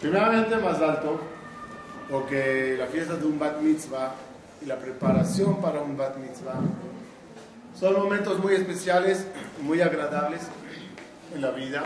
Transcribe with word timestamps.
Primeramente, 0.00 0.56
más 0.56 0.80
alto, 0.80 1.20
porque 2.10 2.76
la 2.78 2.86
fiesta 2.86 3.16
de 3.16 3.26
un 3.26 3.38
bat 3.38 3.60
mitzvah 3.60 4.14
y 4.62 4.66
la 4.66 4.76
preparación 4.76 5.60
para 5.60 5.80
un 5.80 5.96
bat 5.96 6.16
mitzvah 6.16 6.60
son 7.78 7.94
momentos 7.94 8.38
muy 8.38 8.54
especiales, 8.54 9.26
muy 9.62 9.80
agradables 9.80 10.42
en 11.34 11.42
la 11.42 11.50
vida. 11.50 11.82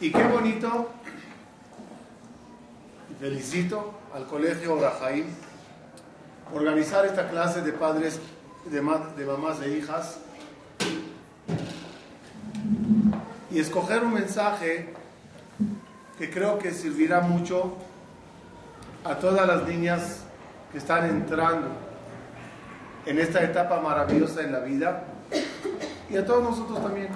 Y 0.00 0.12
qué 0.12 0.22
bonito, 0.22 0.90
felicito 3.18 3.94
al 4.14 4.26
colegio 4.26 4.80
Rajaim 4.80 5.26
organizar 6.54 7.04
esta 7.04 7.28
clase 7.28 7.62
de 7.62 7.72
padres, 7.72 8.20
de, 8.66 8.80
de 8.80 9.26
mamás 9.26 9.60
e 9.62 9.76
hijas 9.76 10.18
y 13.50 13.58
escoger 13.58 14.04
un 14.04 14.14
mensaje 14.14 14.94
que 16.18 16.28
creo 16.28 16.58
que 16.58 16.72
servirá 16.72 17.20
mucho 17.20 17.74
a 19.04 19.14
todas 19.14 19.46
las 19.46 19.62
niñas 19.68 20.24
que 20.72 20.78
están 20.78 21.08
entrando 21.08 21.68
en 23.06 23.18
esta 23.20 23.42
etapa 23.42 23.80
maravillosa 23.80 24.42
en 24.42 24.52
la 24.52 24.58
vida 24.58 25.04
y 26.10 26.16
a 26.16 26.26
todos 26.26 26.42
nosotros 26.42 26.82
también. 26.82 27.08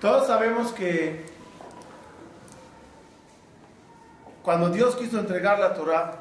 Todos 0.00 0.26
sabemos 0.26 0.72
que 0.72 1.26
cuando 4.42 4.70
Dios 4.70 4.96
quiso 4.96 5.20
entregar 5.20 5.60
la 5.60 5.72
Torah, 5.72 6.16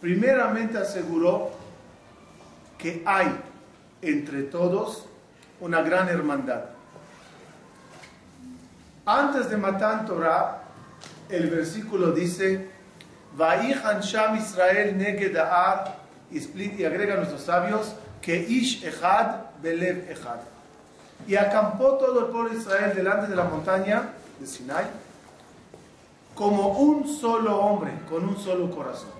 primeramente 0.00 0.78
aseguró 0.78 1.50
que 2.76 3.02
hay 3.06 3.28
entre 4.02 4.42
todos 4.42 5.06
una 5.60 5.82
gran 5.82 6.08
hermandad. 6.08 6.64
Antes 9.04 9.48
de 9.48 9.56
matar 9.56 10.04
Torah, 10.04 10.62
el 11.28 11.48
versículo 11.48 12.10
dice, 12.12 12.68
Vaihan 13.36 14.00
Sham 14.00 14.36
Israel 14.36 14.96
Negeda'ar, 14.98 15.96
y 16.30 16.84
agrega 16.84 17.16
nuestros 17.16 17.42
sabios, 17.42 17.94
que 18.20 18.36
Ish 18.36 18.84
Echad 18.84 19.36
Belev 19.62 20.10
Echad. 20.10 20.40
Y 21.26 21.36
acampó 21.36 21.94
todo 21.94 22.20
el 22.20 22.26
pueblo 22.26 22.50
de 22.50 22.56
Israel 22.56 22.92
delante 22.94 23.28
de 23.28 23.36
la 23.36 23.44
montaña 23.44 24.10
de 24.38 24.46
Sinai, 24.46 24.86
como 26.34 26.68
un 26.68 27.08
solo 27.08 27.58
hombre, 27.58 27.92
con 28.08 28.28
un 28.28 28.36
solo 28.36 28.70
corazón. 28.70 29.15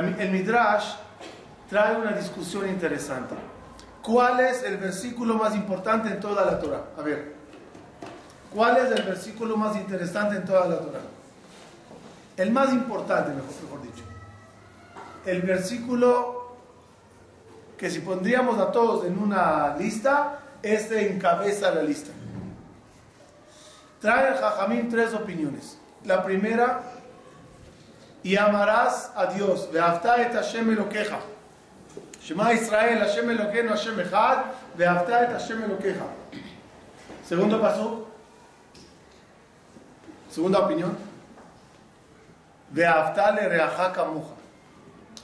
El 0.00 0.30
Midrash 0.30 0.94
trae 1.70 1.96
una 1.96 2.12
discusión 2.12 2.68
interesante. 2.68 3.34
¿Cuál 4.02 4.40
es 4.40 4.62
el 4.62 4.76
versículo 4.76 5.34
más 5.34 5.54
importante 5.54 6.08
en 6.08 6.20
toda 6.20 6.44
la 6.44 6.58
Torah? 6.58 6.82
A 6.98 7.02
ver, 7.02 7.34
¿cuál 8.52 8.76
es 8.76 8.92
el 8.92 9.02
versículo 9.02 9.56
más 9.56 9.74
interesante 9.76 10.36
en 10.36 10.44
toda 10.44 10.66
la 10.68 10.78
Torah? 10.78 11.00
El 12.36 12.50
más 12.52 12.72
importante, 12.72 13.30
mejor, 13.30 13.82
dicho. 13.82 14.04
El 15.24 15.42
versículo 15.42 16.56
que 17.78 17.90
si 17.90 18.00
pondríamos 18.00 18.58
a 18.58 18.70
todos 18.70 19.06
en 19.06 19.18
una 19.18 19.76
lista, 19.76 20.40
este 20.62 21.12
encabeza 21.12 21.70
la 21.72 21.82
lista. 21.82 22.10
Trae 24.00 24.28
el 24.28 24.34
Jajamín 24.34 24.88
tres 24.88 25.14
opiniones. 25.14 25.78
La 26.04 26.22
primera 26.22 26.95
y 28.26 28.36
amarás 28.36 29.12
a 29.14 29.26
Dios. 29.26 29.70
Ve'afta 29.72 30.20
et 30.20 30.32
Hashem 30.34 30.68
Elokeja. 30.68 31.20
Shema 32.20 32.52
Israel, 32.54 32.98
Hashem 32.98 33.30
Elokeinu, 33.30 33.68
Hashem 33.68 34.00
Echad. 34.00 34.46
Ve'afta 34.76 35.22
et 35.22 35.30
Hashem 35.30 35.62
Elokeja. 35.62 36.06
Segundo 37.24 37.60
paso. 37.60 38.08
Segunda 40.28 40.58
opinión. 40.58 40.96
Ve'afta 42.72 43.30
le 43.30 43.48
reaja 43.48 43.92
kamuja. 43.92 44.34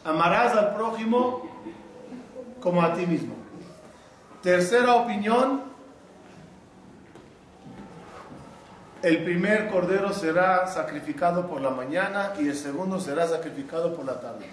Amarás 0.05 0.57
al 0.57 0.73
prójimo 0.73 1.51
como 2.61 2.83
a 2.83 2.95
ti 2.95 3.05
mismo. 3.05 3.35
Tercera 4.43 4.95
opinión. 4.95 5.72
El 9.03 9.25
primer 9.25 9.69
cordero 9.69 10.13
será 10.13 10.67
sacrificado 10.69 11.49
por 11.49 11.61
la 11.61 11.71
mañana 11.71 12.35
y 12.39 12.49
el 12.49 12.55
segundo 12.55 13.01
será 13.01 13.27
sacrificado 13.27 13.97
por 13.97 14.05
la 14.05 14.21
tarde. 14.21 14.47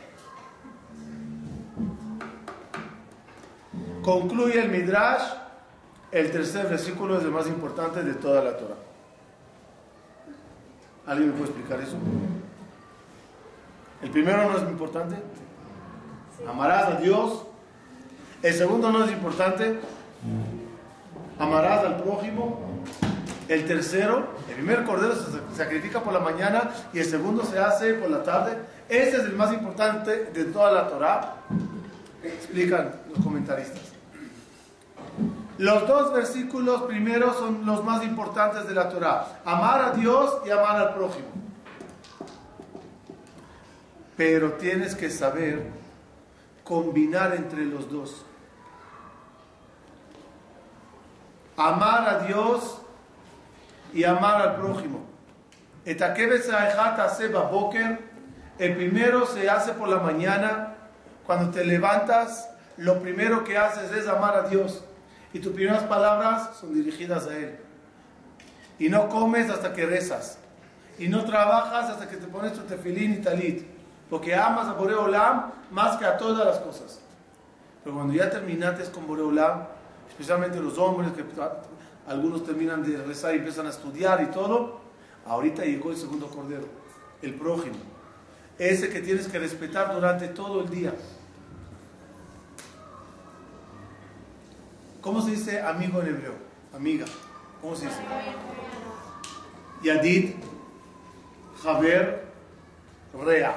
Concluye 4.01 4.59
el 4.59 4.69
Midrash, 4.69 5.21
el 6.11 6.31
tercer 6.31 6.67
versículo 6.67 7.19
es 7.19 7.23
el 7.23 7.31
más 7.31 7.45
importante 7.45 8.01
de 8.01 8.15
toda 8.15 8.43
la 8.43 8.57
Torah. 8.57 8.77
¿Alguien 11.05 11.29
me 11.29 11.33
puede 11.33 11.51
explicar 11.51 11.79
eso? 11.81 11.97
El 14.01 14.09
primero 14.09 14.49
no 14.49 14.57
es 14.57 14.63
importante. 14.63 15.15
Amarás 16.47 16.87
a 16.87 16.95
Dios. 16.95 17.45
El 18.41 18.53
segundo 18.53 18.91
no 18.91 19.05
es 19.05 19.11
importante. 19.11 19.79
Amarás 21.37 21.85
al 21.85 21.97
prójimo. 22.01 22.59
El 23.47 23.65
tercero, 23.65 24.27
el 24.49 24.55
primer 24.55 24.83
cordero 24.83 25.15
se 25.15 25.55
sacrifica 25.55 26.01
por 26.01 26.11
la 26.11 26.19
mañana 26.19 26.71
y 26.91 26.99
el 26.99 27.05
segundo 27.05 27.43
se 27.43 27.59
hace 27.59 27.93
por 27.93 28.09
la 28.09 28.23
tarde. 28.23 28.57
Ese 28.89 29.17
es 29.17 29.23
el 29.23 29.35
más 29.35 29.53
importante 29.53 30.25
de 30.25 30.45
toda 30.45 30.71
la 30.71 30.87
Torah. 30.87 31.35
Explican 32.23 32.93
los 33.13 33.23
comentaristas. 33.23 33.93
Los 35.59 35.87
dos 35.87 36.13
versículos 36.13 36.83
primeros 36.83 37.35
son 37.37 37.65
los 37.65 37.83
más 37.83 38.03
importantes 38.03 38.67
de 38.67 38.73
la 38.73 38.89
Torah. 38.89 39.41
Amar 39.45 39.81
a 39.81 39.91
Dios 39.91 40.37
y 40.45 40.49
amar 40.49 40.77
al 40.77 40.93
prójimo. 40.95 41.27
Pero 44.17 44.53
tienes 44.53 44.95
que 44.95 45.09
saber 45.09 45.69
combinar 46.63 47.35
entre 47.35 47.65
los 47.65 47.89
dos. 47.91 48.25
Amar 51.55 52.07
a 52.07 52.19
Dios 52.25 52.79
y 53.93 54.03
amar 54.03 54.41
al 54.41 54.55
prójimo. 54.57 55.05
El 58.59 58.75
primero 58.75 59.25
se 59.25 59.49
hace 59.49 59.71
por 59.71 59.87
la 59.87 59.99
mañana. 59.99 60.75
Cuando 61.25 61.51
te 61.51 61.63
levantas, 61.63 62.49
lo 62.77 62.99
primero 62.99 63.43
que 63.43 63.57
haces 63.57 63.91
es 63.91 64.07
amar 64.07 64.35
a 64.35 64.49
Dios. 64.49 64.83
Y 65.33 65.39
tus 65.39 65.53
primeras 65.53 65.83
palabras 65.83 66.57
son 66.59 66.73
dirigidas 66.73 67.27
a 67.27 67.37
Él. 67.37 67.57
Y 68.77 68.89
no 68.89 69.09
comes 69.09 69.49
hasta 69.49 69.73
que 69.73 69.85
rezas. 69.85 70.39
Y 70.97 71.07
no 71.07 71.23
trabajas 71.23 71.89
hasta 71.91 72.09
que 72.09 72.17
te 72.17 72.27
pones 72.27 72.53
tu 72.53 72.61
tefilín 72.61 73.13
y 73.13 73.17
talit. 73.17 73.65
Porque 74.09 74.35
amas 74.35 74.67
a 74.67 74.73
Boreolam 74.73 75.51
más 75.71 75.97
que 75.97 76.05
a 76.05 76.17
todas 76.17 76.45
las 76.45 76.57
cosas. 76.59 76.99
Pero 77.83 77.95
cuando 77.95 78.13
ya 78.13 78.29
terminaste 78.29 78.91
con 78.91 79.07
Boreolam, 79.07 79.63
especialmente 80.09 80.59
los 80.59 80.77
hombres 80.77 81.11
que 81.13 81.23
algunos 82.09 82.43
terminan 82.43 82.81
de 82.83 82.97
rezar 82.97 83.35
y 83.35 83.37
empiezan 83.37 83.67
a 83.67 83.69
estudiar 83.69 84.21
y 84.23 84.25
todo. 84.31 84.79
Ahorita 85.27 85.63
llegó 85.63 85.91
el 85.91 85.97
segundo 85.97 86.27
cordero, 86.27 86.65
el 87.21 87.35
prójimo. 87.35 87.77
Ese 88.57 88.89
que 88.89 88.99
tienes 88.99 89.27
que 89.27 89.37
respetar 89.37 89.93
durante 89.93 90.27
todo 90.29 90.61
el 90.61 90.69
día. 90.71 90.93
¿Cómo 95.01 95.21
se 95.21 95.31
dice 95.31 95.61
amigo 95.61 96.01
en 96.01 96.07
hebreo? 96.07 96.33
Amiga. 96.75 97.05
¿Cómo 97.61 97.75
se 97.75 97.85
dice? 97.85 97.99
Yadid, 99.83 100.31
Javer, 101.61 102.25
Rea. 103.23 103.55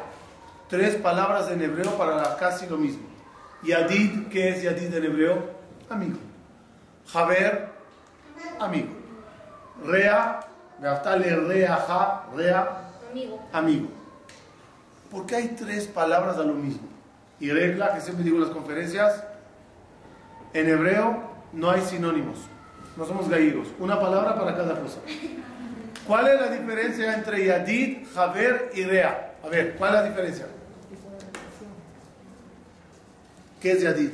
Tres 0.69 0.97
palabras 0.97 1.51
en 1.51 1.63
hebreo 1.63 1.97
para 1.97 2.37
casi 2.37 2.67
lo 2.67 2.77
mismo. 2.77 3.03
Yadid, 3.63 4.29
¿qué 4.29 4.51
es 4.51 4.63
Yadid 4.63 4.95
en 4.95 5.05
hebreo? 5.05 5.51
Amigo. 5.89 6.19
Javer, 7.07 7.72
amigo. 8.59 8.89
Rea, 9.85 10.41
Gaftale 10.81 11.37
rea, 11.37 11.77
ja, 11.77 12.27
rea, 12.35 12.91
amigo. 13.11 13.41
amigo. 13.53 13.89
Porque 15.11 15.37
hay 15.37 15.49
tres 15.49 15.87
palabras 15.87 16.37
a 16.39 16.43
lo 16.43 16.55
mismo. 16.55 16.89
Y 17.39 17.51
regla 17.51 17.95
que 17.95 18.01
siempre 18.01 18.25
digo 18.25 18.37
en 18.37 18.43
las 18.43 18.51
conferencias, 18.51 19.25
en 20.55 20.69
hebreo 20.69 21.23
no 21.53 21.71
hay 21.71 21.83
sinónimos. 21.83 22.39
No 22.97 23.05
somos 23.05 23.29
gallegos. 23.29 23.69
Una 23.79 23.99
palabra 24.01 24.35
para 24.39 24.57
cada 24.57 24.79
cosa. 24.81 24.99
¿Cuál 26.07 26.29
es 26.29 26.41
la 26.41 26.49
diferencia 26.51 27.15
entre 27.15 27.47
Yadid, 27.47 28.07
Javer 28.15 28.71
y 28.75 28.85
Rea? 28.85 29.35
A 29.45 29.49
ver, 29.49 29.77
¿cuál 29.77 29.95
es 29.95 30.01
la 30.03 30.09
diferencia? 30.09 30.47
¿Qué 33.61 33.73
es 33.73 33.83
Yadid? 33.83 34.11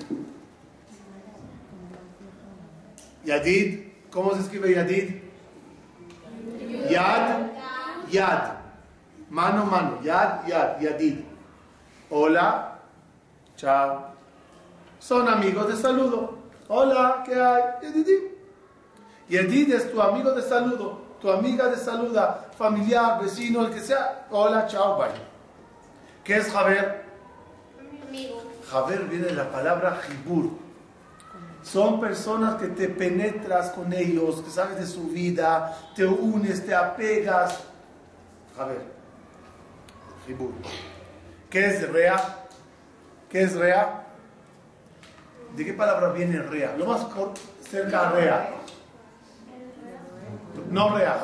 Yadid 3.24 3.87
¿Cómo 4.10 4.34
se 4.34 4.40
escribe 4.40 4.74
Yadid? 4.74 5.14
Yad, 6.90 7.46
Yad. 8.10 8.52
Mano, 9.30 9.64
mano. 9.66 10.00
Yad, 10.02 10.46
Yad, 10.46 10.80
Yadid. 10.80 11.20
Hola, 12.10 12.78
chao. 13.56 14.14
Son 14.98 15.28
amigos 15.28 15.68
de 15.68 15.76
saludo. 15.76 16.38
Hola, 16.68 17.22
¿qué 17.24 17.34
hay? 17.34 17.62
Yedidí. 17.82 18.38
Yedid 19.28 19.72
es 19.72 19.90
tu 19.90 20.00
amigo 20.00 20.32
de 20.32 20.42
saludo, 20.42 21.00
tu 21.20 21.30
amiga 21.30 21.68
de 21.68 21.76
saluda, 21.76 22.48
familiar, 22.56 23.20
vecino, 23.20 23.66
el 23.66 23.72
que 23.72 23.80
sea. 23.80 24.26
Hola, 24.30 24.66
chao, 24.66 24.98
bye. 24.98 25.08
¿Qué 26.24 26.36
es 26.36 26.50
Javer? 26.50 27.04
Amigo. 28.06 28.42
Javer 28.70 29.04
viene 29.04 29.26
de 29.26 29.34
la 29.34 29.50
palabra 29.50 29.98
jibur. 30.06 30.50
Son 31.70 32.00
personas 32.00 32.54
que 32.54 32.68
te 32.68 32.88
penetras 32.88 33.70
con 33.70 33.92
ellos, 33.92 34.40
que 34.40 34.50
sabes 34.50 34.78
de 34.78 34.86
su 34.86 35.08
vida, 35.08 35.76
te 35.94 36.06
unes, 36.06 36.64
te 36.64 36.74
apegas. 36.74 37.62
Javer. 38.56 38.82
Jibur. 40.26 40.52
¿Qué 41.50 41.66
es 41.66 41.92
rea? 41.92 42.46
¿Qué 43.28 43.42
es 43.42 43.54
rea? 43.54 44.06
¿De 45.54 45.64
qué 45.64 45.74
palabra 45.74 46.08
viene 46.08 46.40
rea? 46.40 46.74
Lo 46.78 46.86
más 46.86 47.06
cerca 47.70 48.08
a 48.08 48.12
rea. 48.12 48.50
No 50.70 50.96
rea. 50.96 51.18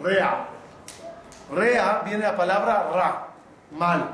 Rea. 0.00 0.48
Rea 1.52 2.02
viene 2.04 2.22
la 2.22 2.36
palabra 2.36 2.90
ra, 2.92 3.28
mal. 3.76 4.08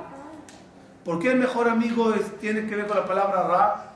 ¿Por 1.04 1.18
qué 1.18 1.32
el 1.32 1.38
mejor 1.38 1.68
amigo 1.68 2.14
tiene 2.40 2.66
que 2.66 2.76
ver 2.76 2.86
con 2.86 2.96
la 2.96 3.06
palabra 3.06 3.42
ra? 3.42 3.89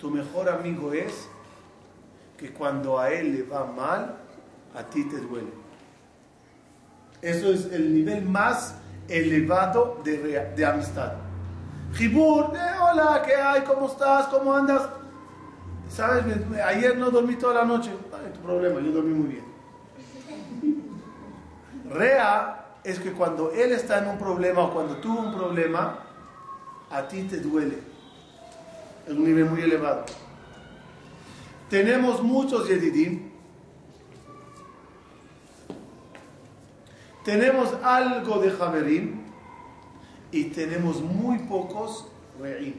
Tu 0.00 0.10
mejor 0.10 0.48
amigo 0.48 0.92
es 0.92 1.28
que 2.38 2.50
cuando 2.52 2.98
a 2.98 3.10
él 3.10 3.32
le 3.36 3.42
va 3.42 3.66
mal, 3.66 4.16
a 4.74 4.82
ti 4.84 5.04
te 5.04 5.18
duele. 5.18 5.52
Eso 7.20 7.52
es 7.52 7.66
el 7.66 7.92
nivel 7.92 8.24
más 8.24 8.76
elevado 9.08 10.00
de, 10.02 10.52
de 10.56 10.64
amistad. 10.64 11.12
Jibur, 11.92 12.52
eh, 12.54 12.78
hola, 12.80 13.22
¿qué 13.26 13.34
hay? 13.34 13.62
¿Cómo 13.62 13.88
estás? 13.88 14.28
¿Cómo 14.28 14.54
andas? 14.54 14.88
¿Sabes? 15.90 16.24
Ayer 16.64 16.96
no 16.96 17.10
dormí 17.10 17.34
toda 17.34 17.54
la 17.54 17.64
noche. 17.64 17.90
Ay, 18.12 18.32
tu 18.32 18.40
problema, 18.40 18.80
yo 18.80 18.92
dormí 18.92 19.12
muy 19.12 19.28
bien. 19.28 19.44
Rea 21.90 22.64
es 22.84 22.98
que 23.00 23.12
cuando 23.12 23.50
él 23.50 23.72
está 23.72 23.98
en 23.98 24.08
un 24.08 24.18
problema 24.18 24.62
o 24.62 24.72
cuando 24.72 24.96
tuvo 24.96 25.20
un 25.20 25.34
problema, 25.34 25.98
a 26.90 27.06
ti 27.06 27.24
te 27.24 27.38
duele. 27.40 27.89
Es 29.10 29.16
un 29.16 29.24
nivel 29.24 29.46
muy 29.46 29.60
elevado. 29.60 30.04
Tenemos 31.68 32.22
muchos 32.22 32.68
Yedidim. 32.68 33.32
Tenemos 37.24 37.74
algo 37.82 38.38
de 38.38 38.52
Javerim 38.52 39.24
y 40.30 40.44
tenemos 40.44 41.00
muy 41.00 41.40
pocos 41.40 42.06
Re'im. 42.40 42.74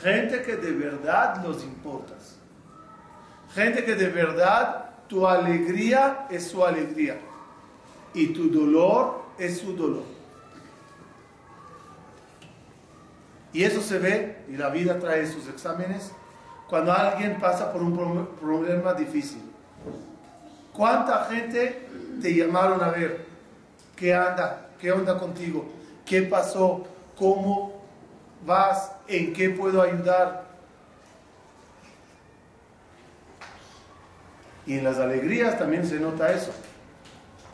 Gente 0.00 0.40
que 0.42 0.54
de 0.54 0.70
verdad 0.70 1.44
los 1.44 1.64
importas. 1.64 2.38
Gente 3.54 3.84
que 3.84 3.96
de 3.96 4.06
verdad 4.06 4.90
tu 5.08 5.26
alegría 5.26 6.28
es 6.30 6.46
su 6.46 6.64
alegría 6.64 7.18
y 8.14 8.28
tu 8.28 8.50
dolor 8.50 9.24
es 9.36 9.58
su 9.58 9.74
dolor. 9.74 10.15
Y 13.56 13.64
eso 13.64 13.80
se 13.80 13.98
ve, 13.98 14.44
y 14.50 14.56
la 14.58 14.68
vida 14.68 14.98
trae 14.98 15.26
sus 15.26 15.48
exámenes, 15.48 16.12
cuando 16.68 16.92
alguien 16.92 17.38
pasa 17.40 17.72
por 17.72 17.80
un 17.80 17.96
pro- 17.96 18.28
problema 18.38 18.92
difícil. 18.92 19.40
¿Cuánta 20.74 21.24
gente 21.24 21.88
te 22.20 22.34
llamaron 22.34 22.84
a 22.84 22.90
ver? 22.90 23.24
¿Qué 23.96 24.12
anda? 24.12 24.66
¿Qué 24.78 24.92
onda 24.92 25.18
contigo? 25.18 25.64
¿Qué 26.04 26.20
pasó? 26.20 26.86
¿Cómo 27.16 27.80
vas? 28.44 28.92
¿En 29.08 29.32
qué 29.32 29.48
puedo 29.48 29.80
ayudar? 29.80 30.44
Y 34.66 34.74
en 34.76 34.84
las 34.84 34.98
alegrías 34.98 35.58
también 35.58 35.86
se 35.86 35.98
nota 35.98 36.30
eso. 36.30 36.52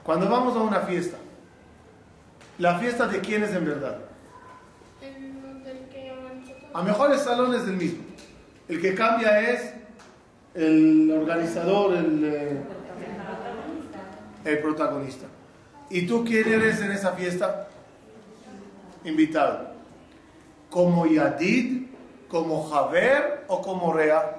Cuando 0.02 0.28
vamos 0.28 0.56
a 0.56 0.62
una 0.62 0.80
fiesta, 0.80 1.16
¿la 2.58 2.76
fiesta 2.80 3.06
de 3.06 3.20
quién 3.20 3.44
es 3.44 3.52
en 3.54 3.66
verdad? 3.66 3.98
El 5.00 5.62
del 5.62 5.88
que 5.88 6.06
llaman 6.06 6.40
nosotros. 6.40 6.61
A 6.74 6.82
mejores 6.82 7.20
salones 7.22 7.66
del 7.66 7.76
mismo. 7.76 8.04
El 8.68 8.80
que 8.80 8.94
cambia 8.94 9.40
es 9.40 9.74
el 10.54 11.10
organizador, 11.10 11.94
el, 11.94 12.24
eh, 12.24 12.62
el 14.44 14.58
protagonista. 14.60 15.26
¿Y 15.90 16.06
tú 16.06 16.24
quién 16.24 16.50
eres 16.50 16.80
en 16.80 16.92
esa 16.92 17.12
fiesta? 17.12 17.68
Invitado. 19.04 19.72
¿Como 20.70 21.06
Yadid, 21.06 21.88
como 22.28 22.66
Javer 22.70 23.44
o 23.48 23.60
como 23.60 23.92
Rea? 23.92 24.38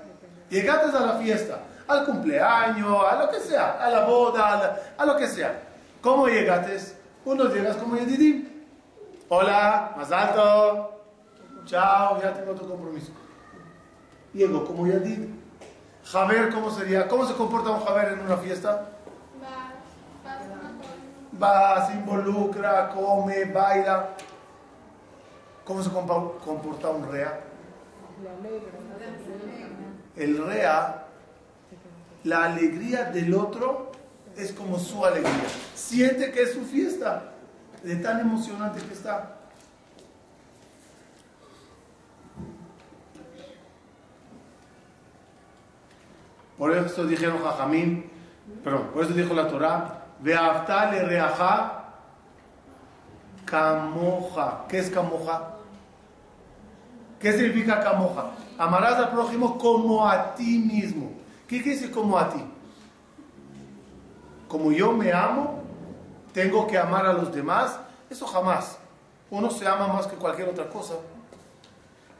Llegaste 0.49 0.97
a 0.97 1.01
la 1.01 1.13
fiesta, 1.19 1.59
al 1.87 2.05
cumpleaños, 2.05 2.97
a 3.11 3.23
lo 3.23 3.29
que 3.29 3.39
sea, 3.39 3.73
a 3.73 3.89
la 3.89 4.05
boda, 4.05 4.81
a, 4.97 5.01
a 5.01 5.05
lo 5.05 5.15
que 5.17 5.27
sea. 5.27 5.61
¿Cómo 6.01 6.27
llegaste? 6.27 6.79
Unos 7.25 7.53
llegas 7.53 7.77
como 7.77 7.95
Yadidim. 7.97 8.49
Hola, 9.29 9.93
más 9.95 10.11
alto. 10.11 10.92
Chao, 11.65 12.21
ya 12.21 12.33
tengo 12.33 12.51
otro 12.51 12.67
compromiso. 12.67 13.11
Llego 14.33 14.65
como 14.65 14.87
Yadid. 14.87 15.29
Javer, 16.05 16.49
¿cómo 16.49 16.69
sería? 16.69 17.07
¿Cómo 17.07 17.25
se 17.25 17.33
comporta 17.33 17.69
un 17.71 17.85
Javer 17.85 18.13
en 18.13 18.19
una 18.19 18.37
fiesta? 18.37 18.89
Va, 21.41 21.87
se 21.87 21.93
involucra, 21.93 22.89
come, 22.89 23.45
baila. 23.45 24.09
¿Cómo 25.63 25.81
se 25.81 25.89
comporta 25.89 26.89
un 26.89 27.11
rea? 27.11 27.39
El 30.15 30.45
rea, 30.45 31.05
la 32.23 32.43
alegría 32.43 33.05
del 33.05 33.33
otro 33.33 33.91
es 34.35 34.51
como 34.51 34.77
su 34.77 35.05
alegría. 35.05 35.31
Siente 35.73 36.31
que 36.31 36.43
es 36.43 36.53
su 36.53 36.65
fiesta, 36.65 37.31
de 37.81 37.95
tan 37.95 38.19
emocionante 38.19 38.81
que 38.81 38.93
está. 38.93 39.37
Por 46.63 46.73
eso 46.73 47.05
dijeron 47.05 47.43
Jajamín, 47.43 48.09
perdón, 48.63 48.91
por 48.93 49.03
eso 49.03 49.13
dijo 49.13 49.33
la 49.33 49.49
Torah, 49.49 50.05
Veaftale 50.21 51.03
reaja 51.03 51.89
camoja. 53.43 54.63
¿Qué 54.69 54.79
es 54.79 54.89
camoja? 54.89 55.55
¿Qué 57.19 57.33
significa 57.33 57.81
camoja? 57.81 58.31
Amarás 58.57 58.93
al 58.93 59.09
prójimo 59.11 59.57
como 59.57 60.07
a 60.07 60.35
ti 60.35 60.57
mismo. 60.57 61.11
¿Qué 61.49 61.61
quiere 61.61 61.77
decir 61.77 61.91
como 61.91 62.17
a 62.17 62.29
ti? 62.29 62.41
Como 64.47 64.71
yo 64.71 64.93
me 64.93 65.11
amo, 65.11 65.63
tengo 66.31 66.65
que 66.65 66.77
amar 66.77 67.05
a 67.05 67.11
los 67.11 67.33
demás. 67.33 67.77
Eso 68.09 68.25
jamás. 68.25 68.77
Uno 69.29 69.49
se 69.49 69.67
ama 69.67 69.87
más 69.87 70.07
que 70.07 70.15
cualquier 70.15 70.47
otra 70.47 70.69
cosa. 70.69 70.93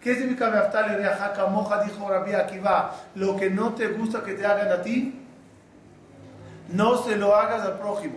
¿Qué 0.03 0.15
significa 0.15 0.50
Beaftale 0.50 0.98
reaja 0.98 1.31
camoja? 1.31 1.81
Dijo 1.86 2.10
Rabbi 2.10 2.33
Akiva. 2.33 2.93
Lo 3.15 3.38
que 3.38 3.50
no 3.50 3.74
te 3.74 3.88
gusta 3.88 4.22
que 4.22 4.33
te 4.33 4.45
hagan 4.45 4.69
a 4.69 4.81
ti, 4.81 5.13
no 6.74 6.98
se 6.98 7.15
lo 7.15 7.33
hagas 7.33 7.62
al 7.62 7.79
prójimo. 7.79 8.15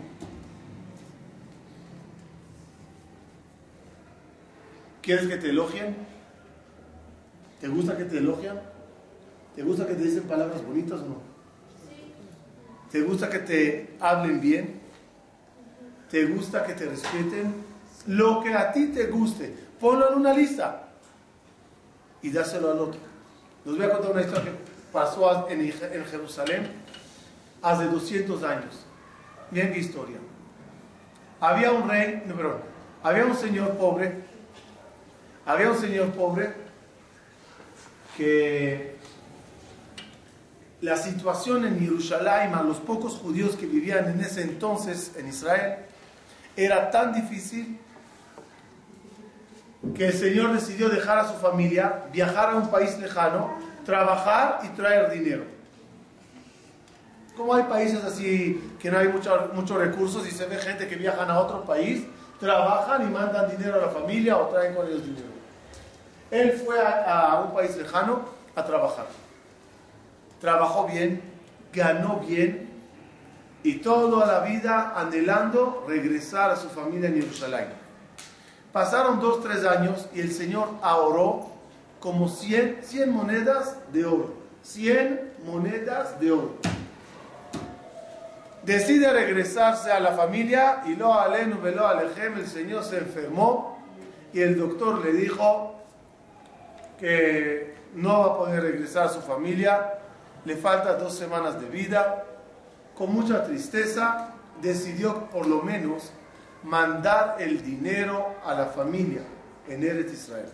¿Quieres 5.00 5.28
que 5.28 5.36
te 5.36 5.50
elogien? 5.50 5.94
¿Te 7.60 7.68
gusta 7.68 7.96
que 7.96 8.04
te 8.04 8.18
elogian? 8.18 8.60
¿Te 9.54 9.62
gusta 9.62 9.86
que 9.86 9.94
te 9.94 10.02
dicen 10.02 10.24
palabras 10.24 10.66
bonitas 10.66 11.00
o 11.00 11.04
no? 11.04 11.20
¿Te 12.90 13.00
gusta 13.02 13.30
que 13.30 13.38
te 13.38 13.96
hablen 14.00 14.40
bien? 14.40 14.80
¿Te 16.10 16.26
gusta 16.26 16.64
que 16.64 16.72
te 16.72 16.86
respeten? 16.86 17.54
Lo 18.08 18.42
que 18.42 18.54
a 18.54 18.72
ti 18.72 18.88
te 18.88 19.06
guste, 19.06 19.54
ponlo 19.78 20.10
en 20.10 20.18
una 20.18 20.32
lista 20.32 20.85
y 22.26 22.32
dáselo 22.32 22.72
al 22.72 22.78
otro. 22.80 23.00
Les 23.64 23.76
voy 23.76 23.86
a 23.86 23.92
contar 23.92 24.10
una 24.10 24.22
historia 24.22 24.50
que 24.50 24.58
pasó 24.92 25.48
en 25.48 25.60
en 25.60 26.04
Jerusalén 26.06 26.68
hace 27.62 27.84
200 27.84 28.42
años. 28.42 28.84
Miren 29.52 29.72
qué 29.72 29.78
historia. 29.78 30.16
Había 31.40 31.70
un 31.70 31.88
rey, 31.88 32.24
no, 32.26 32.34
perdón, 32.34 32.62
había 33.02 33.24
un 33.26 33.36
señor 33.36 33.76
pobre, 33.76 34.24
había 35.44 35.70
un 35.70 35.78
señor 35.78 36.10
pobre 36.10 36.52
que 38.16 38.96
la 40.80 40.96
situación 40.96 41.64
en 41.64 41.78
Jerusalén, 41.78 42.54
a 42.54 42.62
los 42.64 42.78
pocos 42.78 43.18
judíos 43.18 43.54
que 43.54 43.66
vivían 43.66 44.10
en 44.10 44.20
ese 44.20 44.42
entonces 44.42 45.12
en 45.16 45.28
Israel, 45.28 45.76
era 46.56 46.90
tan 46.90 47.12
difícil 47.12 47.78
que 49.94 50.06
el 50.08 50.12
Señor 50.12 50.52
decidió 50.52 50.88
dejar 50.88 51.18
a 51.18 51.28
su 51.28 51.34
familia, 51.34 52.04
viajar 52.12 52.50
a 52.50 52.56
un 52.56 52.70
país 52.70 52.98
lejano, 52.98 53.50
trabajar 53.84 54.60
y 54.64 54.68
traer 54.76 55.10
dinero. 55.10 55.44
Como 57.36 57.54
hay 57.54 57.64
países 57.64 58.02
así 58.04 58.74
que 58.80 58.90
no 58.90 58.98
hay 58.98 59.08
mucho- 59.08 59.50
muchos 59.52 59.76
recursos 59.78 60.26
y 60.26 60.30
se 60.30 60.46
ve 60.46 60.56
gente 60.56 60.88
que 60.88 60.96
viajan 60.96 61.30
a 61.30 61.38
otro 61.38 61.64
país 61.64 62.04
trabajan 62.40 63.02
y 63.02 63.10
mandan 63.10 63.48
dinero 63.56 63.76
a 63.76 63.86
la 63.86 63.88
familia 63.88 64.36
o 64.36 64.46
traen 64.48 64.74
con 64.74 64.86
ellos 64.86 65.02
dinero. 65.04 65.28
Él 66.30 66.52
fue 66.52 66.78
a, 66.80 67.30
a 67.32 67.40
un 67.40 67.54
país 67.54 67.74
lejano 67.76 68.26
a 68.54 68.64
trabajar. 68.64 69.06
Trabajó 70.40 70.86
bien, 70.86 71.22
ganó 71.72 72.20
bien 72.26 72.68
y 73.62 73.74
toda 73.76 74.26
la 74.26 74.40
vida 74.40 74.92
anhelando 74.96 75.84
regresar 75.88 76.50
a 76.50 76.56
su 76.56 76.68
familia 76.68 77.08
en 77.08 77.22
Jerusalén. 77.22 77.68
Pasaron 78.76 79.20
dos, 79.20 79.42
tres 79.42 79.64
años 79.64 80.06
y 80.12 80.20
el 80.20 80.30
Señor 80.30 80.68
ahorró 80.82 81.46
como 81.98 82.28
100, 82.28 82.80
100 82.82 83.10
monedas 83.10 83.74
de 83.90 84.04
oro. 84.04 84.34
100 84.64 85.32
monedas 85.46 86.20
de 86.20 86.32
oro. 86.32 86.56
Decide 88.64 89.10
regresarse 89.14 89.90
a 89.90 89.98
la 89.98 90.12
familia 90.12 90.82
y 90.84 90.94
lo 90.94 91.18
alenu 91.18 91.58
velo 91.62 91.88
alejem, 91.88 92.36
el 92.36 92.46
Señor 92.46 92.84
se 92.84 92.98
enfermó 92.98 93.82
y 94.34 94.42
el 94.42 94.58
doctor 94.58 95.02
le 95.02 95.14
dijo 95.14 95.76
que 97.00 97.76
no 97.94 98.18
va 98.18 98.26
a 98.26 98.36
poder 98.36 98.62
regresar 98.62 99.06
a 99.06 99.08
su 99.08 99.22
familia, 99.22 99.94
le 100.44 100.54
falta 100.54 100.96
dos 100.96 101.14
semanas 101.14 101.58
de 101.58 101.66
vida. 101.70 102.24
Con 102.94 103.14
mucha 103.14 103.42
tristeza 103.42 104.34
decidió 104.60 105.30
por 105.30 105.46
lo 105.46 105.62
menos 105.62 106.12
mandar 106.66 107.36
el 107.38 107.62
dinero 107.62 108.34
a 108.44 108.52
la 108.54 108.66
familia 108.66 109.22
en 109.68 109.82
Eretz 109.82 110.12
Israel. 110.12 110.48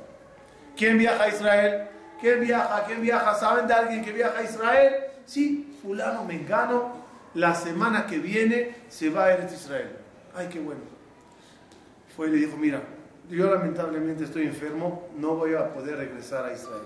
¿Quién 0.76 0.98
viaja 0.98 1.24
a 1.24 1.28
Israel? 1.28 1.88
¿Quién 2.20 2.40
viaja? 2.40 2.84
¿Quién 2.86 3.00
viaja? 3.00 3.34
¿Saben 3.34 3.66
de 3.66 3.74
alguien 3.74 4.04
que 4.04 4.12
viaja 4.12 4.38
a 4.38 4.42
Israel? 4.42 4.94
Sí, 5.24 5.76
fulano 5.80 6.24
mengano, 6.24 7.02
la 7.34 7.54
semana 7.54 8.06
que 8.06 8.18
viene 8.18 8.76
se 8.88 9.08
va 9.08 9.24
a 9.24 9.32
Eretz 9.32 9.54
Israel. 9.54 9.96
Ay, 10.34 10.48
qué 10.48 10.60
bueno. 10.60 10.82
Fue 12.14 12.28
y 12.28 12.32
le 12.32 12.36
dijo, 12.36 12.58
mira, 12.58 12.82
yo 13.30 13.50
lamentablemente 13.50 14.24
estoy 14.24 14.42
enfermo, 14.42 15.08
no 15.16 15.36
voy 15.36 15.54
a 15.54 15.72
poder 15.72 15.96
regresar 15.96 16.44
a 16.44 16.52
Israel. 16.52 16.82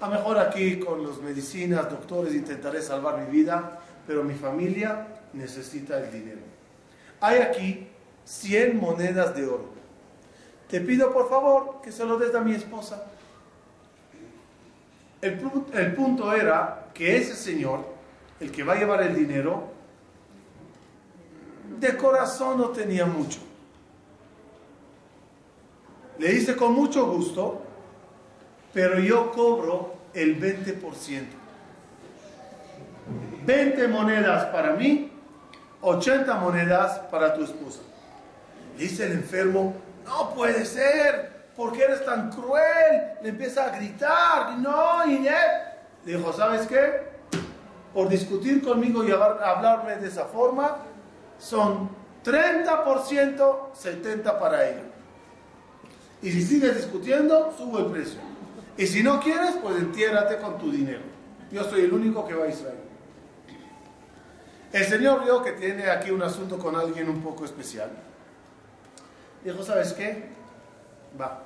A 0.00 0.06
lo 0.06 0.14
mejor 0.14 0.38
aquí 0.38 0.78
con 0.78 1.04
las 1.04 1.18
medicinas, 1.18 1.90
doctores, 1.90 2.34
intentaré 2.34 2.82
salvar 2.82 3.18
mi 3.18 3.26
vida, 3.26 3.80
pero 4.06 4.22
mi 4.22 4.34
familia 4.34 5.08
necesita 5.32 5.98
el 5.98 6.12
dinero. 6.12 6.40
Hay 7.20 7.38
aquí 7.38 7.88
100 8.24 8.80
monedas 8.80 9.34
de 9.34 9.46
oro. 9.46 9.68
Te 10.68 10.80
pido 10.80 11.12
por 11.12 11.28
favor 11.28 11.80
que 11.82 11.92
se 11.92 12.04
lo 12.04 12.18
des 12.18 12.34
a 12.34 12.40
mi 12.40 12.54
esposa. 12.54 13.04
El, 15.20 15.40
el 15.74 15.94
punto 15.94 16.32
era 16.32 16.88
que 16.92 17.16
ese 17.16 17.34
señor, 17.34 17.80
el 18.40 18.50
que 18.50 18.62
va 18.62 18.74
a 18.74 18.76
llevar 18.76 19.02
el 19.02 19.14
dinero, 19.14 19.68
de 21.78 21.96
corazón 21.96 22.58
no 22.58 22.68
tenía 22.70 23.06
mucho. 23.06 23.40
Le 26.18 26.28
dice 26.28 26.56
con 26.56 26.74
mucho 26.74 27.06
gusto, 27.06 27.62
pero 28.72 28.98
yo 28.98 29.32
cobro 29.32 29.94
el 30.12 30.40
20%. 30.40 31.24
20 33.44 33.88
monedas 33.88 34.46
para 34.46 34.72
mí, 34.72 35.10
80 35.82 36.34
monedas 36.36 36.98
para 37.10 37.34
tu 37.34 37.44
esposa. 37.44 37.80
Dice 38.78 39.06
el 39.06 39.12
enfermo, 39.12 39.74
no 40.04 40.34
puede 40.34 40.64
ser, 40.64 41.44
¿por 41.56 41.72
qué 41.72 41.84
eres 41.84 42.04
tan 42.04 42.30
cruel? 42.30 43.18
Le 43.22 43.30
empieza 43.30 43.66
a 43.66 43.76
gritar, 43.76 44.58
no, 44.58 45.06
Inés. 45.08 45.34
Le 46.04 46.16
dijo, 46.16 46.32
¿sabes 46.32 46.66
qué? 46.66 47.14
Por 47.92 48.08
discutir 48.08 48.62
conmigo 48.62 49.04
y 49.04 49.10
hablarme 49.10 49.96
de 49.96 50.08
esa 50.08 50.26
forma, 50.26 50.78
son 51.38 51.88
30%, 52.24 53.72
70% 53.72 54.38
para 54.38 54.68
ella. 54.68 54.82
Y 56.22 56.30
si 56.30 56.42
sigues 56.42 56.76
discutiendo, 56.76 57.54
subo 57.56 57.78
el 57.78 57.86
precio. 57.86 58.20
Y 58.76 58.86
si 58.86 59.02
no 59.02 59.20
quieres, 59.20 59.54
pues 59.62 59.76
entiérrate 59.76 60.38
con 60.38 60.58
tu 60.58 60.70
dinero. 60.70 61.02
Yo 61.52 61.62
soy 61.64 61.82
el 61.82 61.92
único 61.92 62.26
que 62.26 62.34
va 62.34 62.46
a 62.46 62.48
Israel. 62.48 62.78
El 64.72 64.84
Señor 64.84 65.22
vio 65.22 65.42
que 65.42 65.52
tiene 65.52 65.88
aquí 65.88 66.10
un 66.10 66.22
asunto 66.22 66.58
con 66.58 66.74
alguien 66.74 67.08
un 67.08 67.22
poco 67.22 67.44
especial. 67.44 67.90
Dijo, 69.44 69.62
¿sabes 69.62 69.92
qué? 69.92 70.30
Va. 71.20 71.42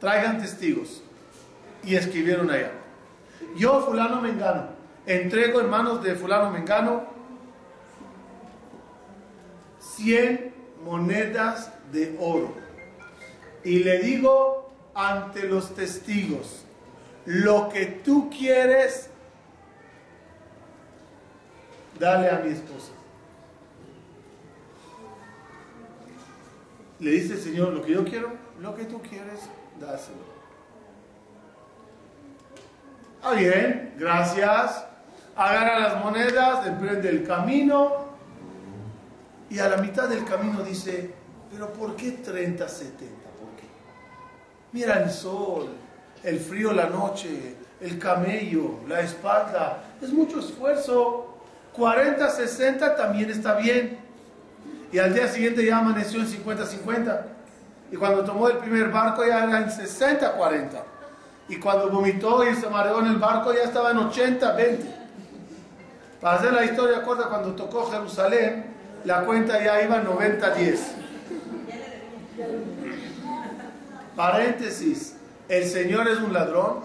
Traigan 0.00 0.40
testigos. 0.40 1.02
Y 1.84 1.94
escribieron 1.94 2.50
allá. 2.50 2.72
Yo, 3.56 3.80
fulano 3.82 4.20
mengano, 4.20 4.68
entrego 5.06 5.60
en 5.60 5.70
manos 5.70 6.02
de 6.02 6.16
fulano 6.16 6.50
mengano 6.50 7.04
100 9.80 10.54
monedas 10.84 11.72
de 11.92 12.16
oro. 12.20 12.52
Y 13.64 13.84
le 13.84 14.00
digo 14.00 14.72
ante 14.94 15.44
los 15.44 15.74
testigos, 15.74 16.64
lo 17.24 17.68
que 17.68 17.86
tú 17.86 18.28
quieres, 18.30 19.10
dale 21.98 22.30
a 22.30 22.40
mi 22.40 22.52
esposa. 22.52 22.97
Le 27.00 27.10
dice 27.12 27.34
el 27.34 27.40
Señor, 27.40 27.72
lo 27.72 27.82
que 27.82 27.92
yo 27.92 28.04
quiero, 28.04 28.32
lo 28.60 28.74
que 28.74 28.84
tú 28.84 29.00
quieres, 29.00 29.40
dáselo. 29.80 30.38
Ah, 33.22 33.34
bien, 33.34 33.94
gracias. 33.98 34.84
Agarra 35.36 35.78
las 35.78 36.04
monedas, 36.04 36.66
emprende 36.66 37.08
el 37.08 37.24
camino 37.24 38.08
y 39.50 39.58
a 39.60 39.68
la 39.68 39.76
mitad 39.76 40.08
del 40.08 40.24
camino 40.24 40.62
dice, 40.62 41.12
pero 41.50 41.72
¿por 41.72 41.94
qué 41.96 42.10
30, 42.12 42.68
70? 42.68 42.96
¿Por 42.98 43.56
qué? 43.56 43.66
Mira 44.72 45.02
el 45.02 45.10
sol, 45.10 45.68
el 46.24 46.40
frío 46.40 46.72
la 46.72 46.86
noche, 46.86 47.54
el 47.80 47.98
camello, 47.98 48.80
la 48.88 49.00
espalda, 49.00 49.84
es 50.02 50.12
mucho 50.12 50.40
esfuerzo. 50.40 51.34
40, 51.72 52.28
60 52.28 52.96
también 52.96 53.30
está 53.30 53.54
bien. 53.54 54.07
Y 54.90 54.98
al 54.98 55.12
día 55.12 55.28
siguiente 55.28 55.64
ya 55.64 55.78
amaneció 55.78 56.20
en 56.20 56.26
50-50. 56.26 57.20
Y 57.90 57.96
cuando 57.96 58.24
tomó 58.24 58.48
el 58.48 58.58
primer 58.58 58.90
barco 58.90 59.24
ya 59.24 59.44
era 59.44 59.58
en 59.58 59.68
60-40. 59.68 60.82
Y 61.48 61.56
cuando 61.56 61.88
vomitó 61.88 62.48
y 62.48 62.54
se 62.54 62.68
mareó 62.68 63.00
en 63.00 63.06
el 63.06 63.16
barco 63.16 63.52
ya 63.52 63.62
estaba 63.62 63.90
en 63.90 63.98
80-20. 63.98 64.78
Para 66.20 66.36
hacer 66.36 66.52
la 66.52 66.64
historia 66.64 67.02
corta, 67.02 67.28
cuando 67.28 67.54
tocó 67.54 67.90
Jerusalén, 67.90 68.66
la 69.04 69.24
cuenta 69.24 69.62
ya 69.62 69.82
iba 69.82 70.02
90-10. 70.02 70.78
Paréntesis, 74.16 75.16
¿el 75.48 75.64
Señor 75.64 76.08
es 76.08 76.18
un 76.18 76.32
ladrón? 76.32 76.80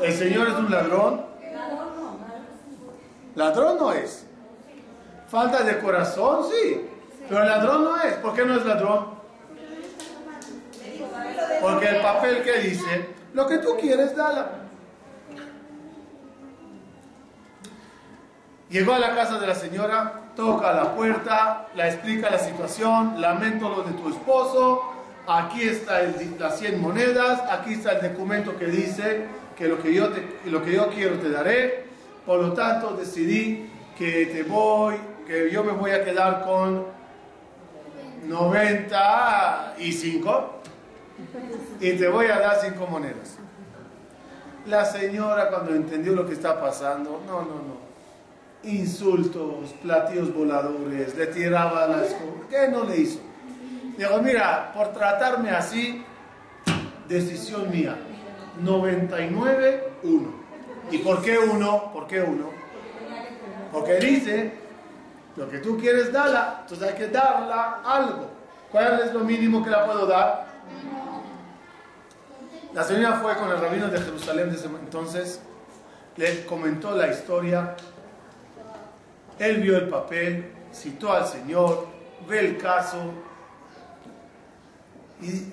¿El 0.00 0.12
Señor 0.12 0.48
es 0.48 0.54
un 0.54 0.70
ladrón? 0.70 1.27
Ladrón 3.38 3.78
no 3.78 3.92
es. 3.92 4.26
Falta 5.28 5.62
de 5.62 5.78
corazón, 5.78 6.46
sí. 6.50 6.88
Pero 7.28 7.44
ladrón 7.44 7.84
no 7.84 7.96
es. 8.02 8.14
¿Por 8.14 8.34
qué 8.34 8.44
no 8.44 8.56
es 8.56 8.66
ladrón? 8.66 9.10
Porque 11.62 11.88
el 11.88 12.02
papel 12.02 12.42
que 12.42 12.58
dice, 12.58 13.10
lo 13.34 13.46
que 13.46 13.58
tú 13.58 13.76
quieres, 13.80 14.16
dala. 14.16 14.48
Llegó 18.70 18.94
a 18.94 18.98
la 18.98 19.14
casa 19.14 19.38
de 19.38 19.46
la 19.46 19.54
señora, 19.54 20.32
toca 20.34 20.72
la 20.72 20.96
puerta, 20.96 21.68
la 21.76 21.86
explica 21.86 22.30
la 22.30 22.40
situación, 22.40 23.20
lamento 23.20 23.68
lo 23.68 23.84
de 23.84 23.92
tu 23.92 24.08
esposo, 24.08 24.82
aquí 25.28 25.62
está 25.62 26.02
las 26.40 26.58
100 26.58 26.80
monedas, 26.80 27.40
aquí 27.48 27.74
está 27.74 27.92
el 27.92 28.10
documento 28.10 28.58
que 28.58 28.66
dice 28.66 29.26
que 29.56 29.68
lo 29.68 29.80
que 29.80 29.94
yo, 29.94 30.08
te, 30.08 30.40
lo 30.46 30.62
que 30.62 30.72
yo 30.72 30.88
quiero 30.88 31.18
te 31.20 31.30
daré, 31.30 31.87
por 32.28 32.38
lo 32.40 32.52
tanto 32.52 32.90
decidí 32.90 33.68
que 33.96 34.26
te 34.26 34.42
voy, 34.42 34.96
que 35.26 35.50
yo 35.50 35.64
me 35.64 35.72
voy 35.72 35.92
a 35.92 36.04
quedar 36.04 36.44
con 36.44 36.84
95 38.26 40.60
y 41.80 41.92
te 41.92 42.08
voy 42.08 42.26
a 42.26 42.38
dar 42.38 42.58
5 42.60 42.86
monedas. 42.86 43.38
La 44.66 44.84
señora 44.84 45.48
cuando 45.48 45.74
entendió 45.74 46.14
lo 46.14 46.26
que 46.26 46.34
está 46.34 46.60
pasando, 46.60 47.22
no, 47.26 47.40
no, 47.40 47.46
no 47.46 47.78
insultos, 48.62 49.72
platillos 49.80 50.34
voladores, 50.34 51.16
le 51.16 51.28
tiraba 51.28 51.86
la 51.86 52.04
escoba. 52.04 52.46
¿Qué 52.50 52.68
no 52.68 52.84
le 52.84 52.98
hizo? 52.98 53.20
Dijo, 53.96 54.20
mira, 54.20 54.70
por 54.74 54.92
tratarme 54.92 55.48
así, 55.48 56.04
decisión 57.08 57.70
mía. 57.70 57.96
99, 58.60 59.92
1. 60.02 60.37
¿Y 60.90 60.98
por 60.98 61.22
qué 61.22 61.38
uno? 61.38 61.92
¿Por 61.92 62.06
qué 62.06 62.20
uno? 62.20 62.50
Porque 63.72 63.96
dice, 63.96 64.52
lo 65.36 65.48
que 65.48 65.58
tú 65.58 65.78
quieres 65.78 66.12
darla, 66.12 66.58
entonces 66.62 66.88
hay 66.88 66.94
que 66.94 67.08
darla 67.08 67.80
algo. 67.84 68.30
¿Cuál 68.70 69.00
es 69.00 69.12
lo 69.12 69.20
mínimo 69.20 69.62
que 69.62 69.70
la 69.70 69.84
puedo 69.86 70.06
dar? 70.06 70.46
La 72.72 72.84
señora 72.84 73.18
fue 73.20 73.34
con 73.36 73.50
el 73.50 73.60
rabino 73.60 73.88
de 73.88 73.98
Jerusalén 73.98 74.50
desde 74.50 74.66
entonces, 74.66 75.40
le 76.16 76.44
comentó 76.46 76.94
la 76.96 77.08
historia 77.08 77.76
Él 79.38 79.60
vio 79.62 79.76
el 79.78 79.88
papel, 79.88 80.52
citó 80.72 81.12
al 81.12 81.26
Señor, 81.26 81.86
ve 82.28 82.40
el 82.40 82.58
caso 82.58 82.98
y, 85.20 85.50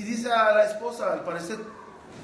dice 0.00 0.30
a 0.30 0.52
la 0.54 0.64
esposa, 0.64 1.12
al 1.12 1.24
parecer 1.24 1.58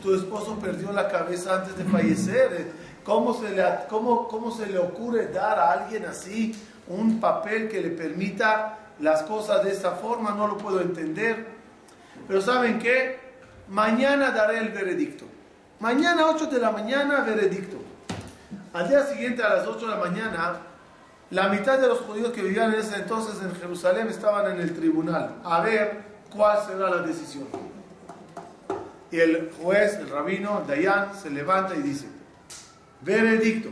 tu 0.02 0.14
esposo 0.14 0.58
perdió 0.58 0.92
la 0.92 1.08
cabeza 1.08 1.56
antes 1.56 1.76
de 1.76 1.84
fallecer. 1.84 2.72
¿Cómo 3.04 3.34
se, 3.34 3.50
le, 3.50 3.64
cómo, 3.88 4.28
¿Cómo 4.28 4.50
se 4.50 4.66
le 4.66 4.78
ocurre 4.78 5.28
dar 5.28 5.58
a 5.58 5.72
alguien 5.72 6.06
así 6.06 6.54
un 6.88 7.20
papel 7.20 7.68
que 7.68 7.80
le 7.80 7.90
permita 7.90 8.78
las 9.00 9.22
cosas 9.22 9.64
de 9.64 9.72
esta 9.72 9.92
forma? 9.92 10.30
No 10.30 10.46
lo 10.46 10.58
puedo 10.58 10.80
entender. 10.80 11.46
Pero 12.26 12.40
¿saben 12.40 12.78
qué? 12.78 13.18
Mañana 13.68 14.30
daré 14.30 14.58
el 14.58 14.70
veredicto. 14.70 15.26
Mañana 15.80 16.26
8 16.28 16.46
de 16.46 16.58
la 16.60 16.70
mañana, 16.70 17.20
veredicto. 17.20 17.76
Al 18.72 18.88
día 18.88 19.04
siguiente, 19.04 19.42
a 19.42 19.56
las 19.56 19.66
8 19.66 19.86
de 19.86 19.92
la 19.92 19.98
mañana, 19.98 20.56
la 21.30 21.48
mitad 21.48 21.78
de 21.78 21.88
los 21.88 22.00
judíos 22.00 22.32
que 22.32 22.42
vivían 22.42 22.72
en 22.72 22.80
ese 22.80 22.96
entonces 22.96 23.42
en 23.42 23.54
Jerusalén 23.56 24.08
estaban 24.08 24.50
en 24.52 24.60
el 24.60 24.74
tribunal 24.74 25.36
a 25.44 25.60
ver 25.60 26.02
cuál 26.34 26.58
será 26.66 26.90
la 26.90 27.02
decisión. 27.02 27.46
Y 29.14 29.20
el 29.20 29.52
juez, 29.62 29.94
el 30.00 30.10
rabino, 30.10 30.64
Dayan, 30.66 31.14
se 31.14 31.30
levanta 31.30 31.76
y 31.76 31.82
dice, 31.82 32.06
veredicto, 33.00 33.68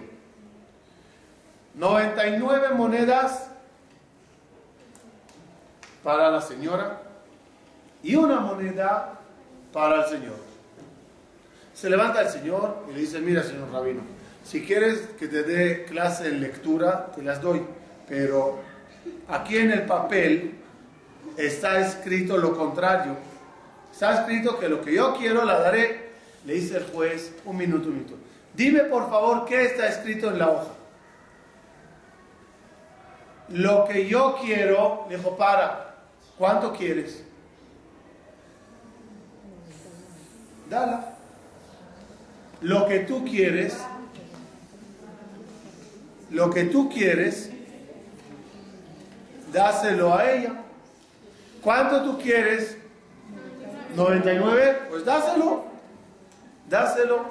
99 1.75 2.69
monedas 2.77 3.49
para 6.05 6.31
la 6.31 6.41
señora 6.41 7.03
y 8.05 8.15
una 8.15 8.39
moneda 8.39 9.19
para 9.73 10.05
el 10.05 10.11
señor. 10.11 10.37
Se 11.75 11.91
levanta 11.91 12.21
el 12.21 12.29
señor 12.29 12.85
y 12.89 12.93
le 12.93 13.01
dice, 13.01 13.19
mira 13.19 13.43
señor 13.43 13.69
rabino, 13.73 14.03
si 14.45 14.65
quieres 14.65 15.01
que 15.19 15.27
te 15.27 15.43
dé 15.43 15.87
clase 15.87 16.29
en 16.29 16.41
lectura, 16.41 17.11
te 17.17 17.21
las 17.21 17.43
doy, 17.43 17.63
pero 18.09 18.61
aquí 19.27 19.57
en 19.57 19.73
el 19.73 19.87
papel 19.87 20.55
está 21.37 21.81
escrito 21.81 22.37
lo 22.37 22.57
contrario. 22.57 23.32
Está 23.93 24.21
escrito 24.21 24.59
que 24.59 24.69
lo 24.69 24.81
que 24.81 24.95
yo 24.95 25.15
quiero 25.17 25.45
la 25.45 25.59
daré. 25.59 26.13
Le 26.45 26.55
dice 26.55 26.79
el 26.79 26.85
juez, 26.87 27.33
un 27.45 27.57
minuto, 27.57 27.89
minuto. 27.89 28.15
Dime 28.55 28.81
por 28.81 29.09
favor 29.09 29.45
qué 29.45 29.65
está 29.65 29.87
escrito 29.87 30.31
en 30.31 30.39
la 30.39 30.51
hoja. 30.51 30.73
Lo 33.49 33.85
que 33.85 34.07
yo 34.07 34.39
quiero, 34.41 35.07
dijo, 35.09 35.37
para, 35.37 35.95
¿cuánto 36.39 36.73
quieres? 36.73 37.23
Dala. 40.69 41.15
Lo 42.63 42.87
que 42.87 43.01
tú 43.01 43.25
quieres, 43.25 43.77
lo 46.31 46.51
que 46.51 46.65
tú 46.65 46.89
quieres, 46.89 47.51
dáselo 49.53 50.15
a 50.15 50.31
ella. 50.31 50.55
¿Cuánto 51.61 52.03
tú 52.03 52.19
quieres? 52.19 52.79
99, 53.97 54.79
pues 54.91 55.05
dáselo. 55.05 55.65
Dáselo. 56.69 57.25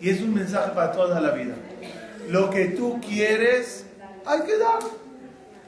Y 0.00 0.10
es 0.10 0.20
un 0.20 0.34
mensaje 0.34 0.70
para 0.72 0.92
toda 0.92 1.20
la 1.20 1.30
vida. 1.30 1.54
Lo 2.28 2.50
que 2.50 2.66
tú 2.66 3.00
quieres, 3.00 3.86
hay 4.24 4.40
que 4.42 4.58
dar. 4.58 4.78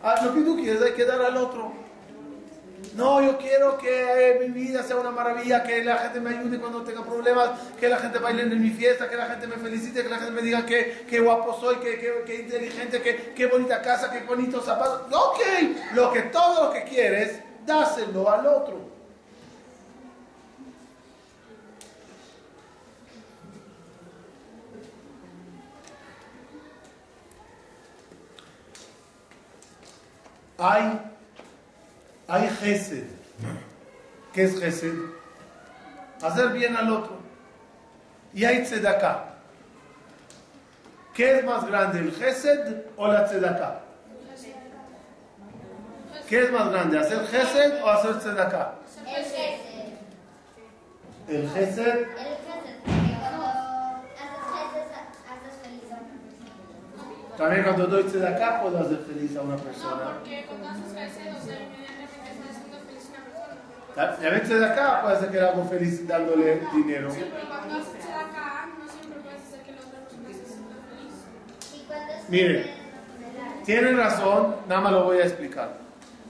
Ah, 0.02 0.24
lo 0.24 0.34
que 0.34 0.42
tú 0.42 0.56
quieres, 0.56 0.82
hay 0.82 0.92
que 0.92 1.04
dar 1.04 1.20
al 1.20 1.36
otro. 1.36 1.72
No, 2.94 3.22
yo 3.22 3.36
quiero 3.38 3.76
que 3.76 3.90
eh, 3.90 4.38
mi 4.40 4.48
vida 4.48 4.82
sea 4.82 4.96
una 4.96 5.10
maravilla, 5.10 5.62
que 5.62 5.84
la 5.84 5.98
gente 5.98 6.20
me 6.20 6.30
ayude 6.30 6.58
cuando 6.58 6.82
tenga 6.82 7.04
problemas, 7.04 7.50
que 7.78 7.88
la 7.88 7.98
gente 7.98 8.18
baile 8.18 8.42
en 8.42 8.62
mi 8.62 8.70
fiesta, 8.70 9.08
que 9.08 9.16
la 9.16 9.26
gente 9.26 9.46
me 9.46 9.56
felicite, 9.56 10.02
que 10.02 10.08
la 10.08 10.16
gente 10.16 10.32
me 10.32 10.42
diga 10.42 10.64
que, 10.64 11.20
guapo 11.20 11.58
soy, 11.60 11.76
que, 11.76 12.36
inteligente, 12.38 13.02
que, 13.34 13.46
bonita 13.46 13.82
casa, 13.82 14.10
qué 14.10 14.20
bonitos 14.20 14.64
zapatos. 14.64 15.02
Ok, 15.12 15.40
lo 15.94 16.12
que 16.12 16.22
todo 16.22 16.66
lo 16.66 16.72
que 16.72 16.84
quieres, 16.84 17.40
dáselo 17.66 18.30
al 18.30 18.46
otro. 18.46 18.95
Hay 30.58 31.00
hay 32.28 32.48
gesed. 32.48 33.04
¿Qué 34.32 34.44
es 34.44 34.60
gesed? 34.60 34.94
Hacer 36.22 36.48
bien 36.50 36.76
al 36.76 36.90
otro. 36.90 37.18
Y 38.34 38.44
hay 38.44 38.62
tzedaká. 38.64 39.36
¿Qué 41.14 41.38
es 41.38 41.44
más 41.44 41.66
grande, 41.66 42.00
el 42.00 42.12
gesed 42.12 42.82
o 42.96 43.08
la 43.08 43.26
tzedaká? 43.26 43.80
¿Qué 46.28 46.42
es 46.42 46.52
más 46.52 46.70
grande, 46.70 46.98
hacer 46.98 47.26
gesed 47.26 47.82
o 47.82 47.88
hacer 47.88 48.18
tzedaká? 48.18 48.74
El 49.06 49.24
gesed. 49.24 49.60
El 51.28 51.50
gesed. 51.50 52.06
También 57.36 57.64
cuando 57.64 57.86
doy 57.86 58.04
tzedaká 58.04 58.62
puedo 58.62 58.78
hacer 58.78 58.98
feliz 59.06 59.36
a 59.36 59.42
una 59.42 59.56
persona. 59.56 60.04
No, 60.04 60.18
porque 60.20 60.46
cuando 60.48 60.68
haces 60.68 60.94
gesed, 60.94 61.34
o 61.36 61.46
sea, 61.46 61.58
veces 64.30 64.60
de 64.60 64.66
acá 64.66 65.02
puede 65.02 65.20
ser 65.20 65.30
que 65.30 65.36
le 65.36 65.48
hago 65.48 65.64
feliz 65.64 66.06
dándole 66.06 66.62
dinero. 66.74 67.10
Sí, 67.10 67.24
pero 67.32 67.48
cuando 67.48 67.74
haces 67.74 68.04
de 68.06 68.12
acá, 68.12 68.68
no 68.78 68.88
siempre 68.88 69.20
puedes 69.20 69.42
hacer 69.42 69.60
que 69.62 69.72
la 69.72 69.78
otra 69.78 70.00
persona 70.00 70.28
se 70.28 71.68
sienta 71.68 71.94
feliz. 72.06 72.28
Miren, 72.28 72.70
tienen 73.64 73.96
razón, 73.96 74.56
nada 74.68 74.80
más 74.80 74.92
lo 74.92 75.04
voy 75.04 75.18
a 75.18 75.24
explicar. 75.24 75.78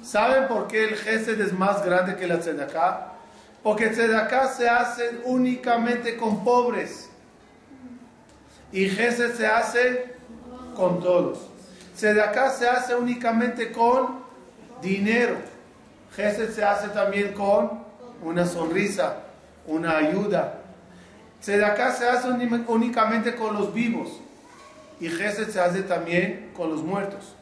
¿Saben 0.02 0.46
por 0.46 0.68
qué 0.68 0.84
el 0.84 0.96
Gesed 0.96 1.40
es 1.40 1.52
más 1.52 1.84
grande 1.84 2.16
que 2.16 2.26
la 2.28 2.38
Tzedaká? 2.38 3.14
Porque 3.62 3.88
Tzedaká 3.88 4.48
se 4.48 4.68
hace 4.68 5.20
únicamente 5.24 6.16
con 6.16 6.44
pobres. 6.44 7.10
Y 8.70 8.88
Gesed 8.88 9.34
se 9.34 9.46
hace 9.46 10.15
con 10.76 11.00
todos. 11.00 11.38
Tzedaká 11.96 12.50
se 12.50 12.68
hace 12.68 12.94
únicamente 12.94 13.72
con 13.72 14.20
dinero. 14.82 15.36
Gesed 16.14 16.50
se 16.50 16.64
hace 16.64 16.88
también 16.88 17.32
con 17.32 17.84
una 18.22 18.46
sonrisa, 18.46 19.16
una 19.66 19.98
ayuda. 19.98 20.60
acá 21.64 21.92
se 21.92 22.08
hace 22.08 22.28
únicamente 22.68 23.34
con 23.34 23.54
los 23.54 23.72
vivos. 23.72 24.20
Y 25.00 25.08
Gesed 25.08 25.50
se 25.50 25.60
hace 25.60 25.82
también 25.82 26.52
con 26.56 26.70
los 26.70 26.82
muertos. 26.82 27.34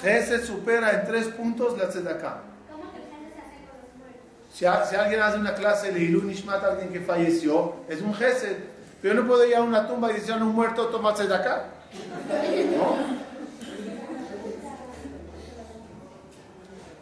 Gesed 0.00 0.44
supera 0.44 0.90
en 0.92 1.06
tres 1.06 1.26
puntos 1.28 1.76
la 1.76 1.88
Tzedakah. 1.88 2.42
¿Cómo 2.70 2.92
que 2.92 2.98
se 2.98 3.06
hace 3.06 3.58
con 3.66 3.80
los 3.82 3.98
muertos? 3.98 4.88
Si, 4.88 4.96
alguien 4.96 5.20
hace 5.20 5.38
una 5.38 5.54
clase 5.54 5.92
de 5.92 6.00
Ilun 6.00 6.28
Nishmat 6.28 6.62
alguien 6.62 6.92
que 6.92 7.00
falleció, 7.00 7.74
es 7.88 8.00
un 8.00 8.14
Gesed. 8.14 8.56
Pero 9.00 9.14
yo 9.14 9.20
no 9.20 9.26
puedo 9.26 9.44
ir 9.44 9.56
a 9.56 9.62
una 9.62 9.88
tumba 9.88 10.12
y 10.12 10.14
decir 10.14 10.32
a 10.32 10.36
un 10.36 10.54
muerto, 10.54 10.86
toma 10.86 11.12
Tzedakah. 11.12 11.81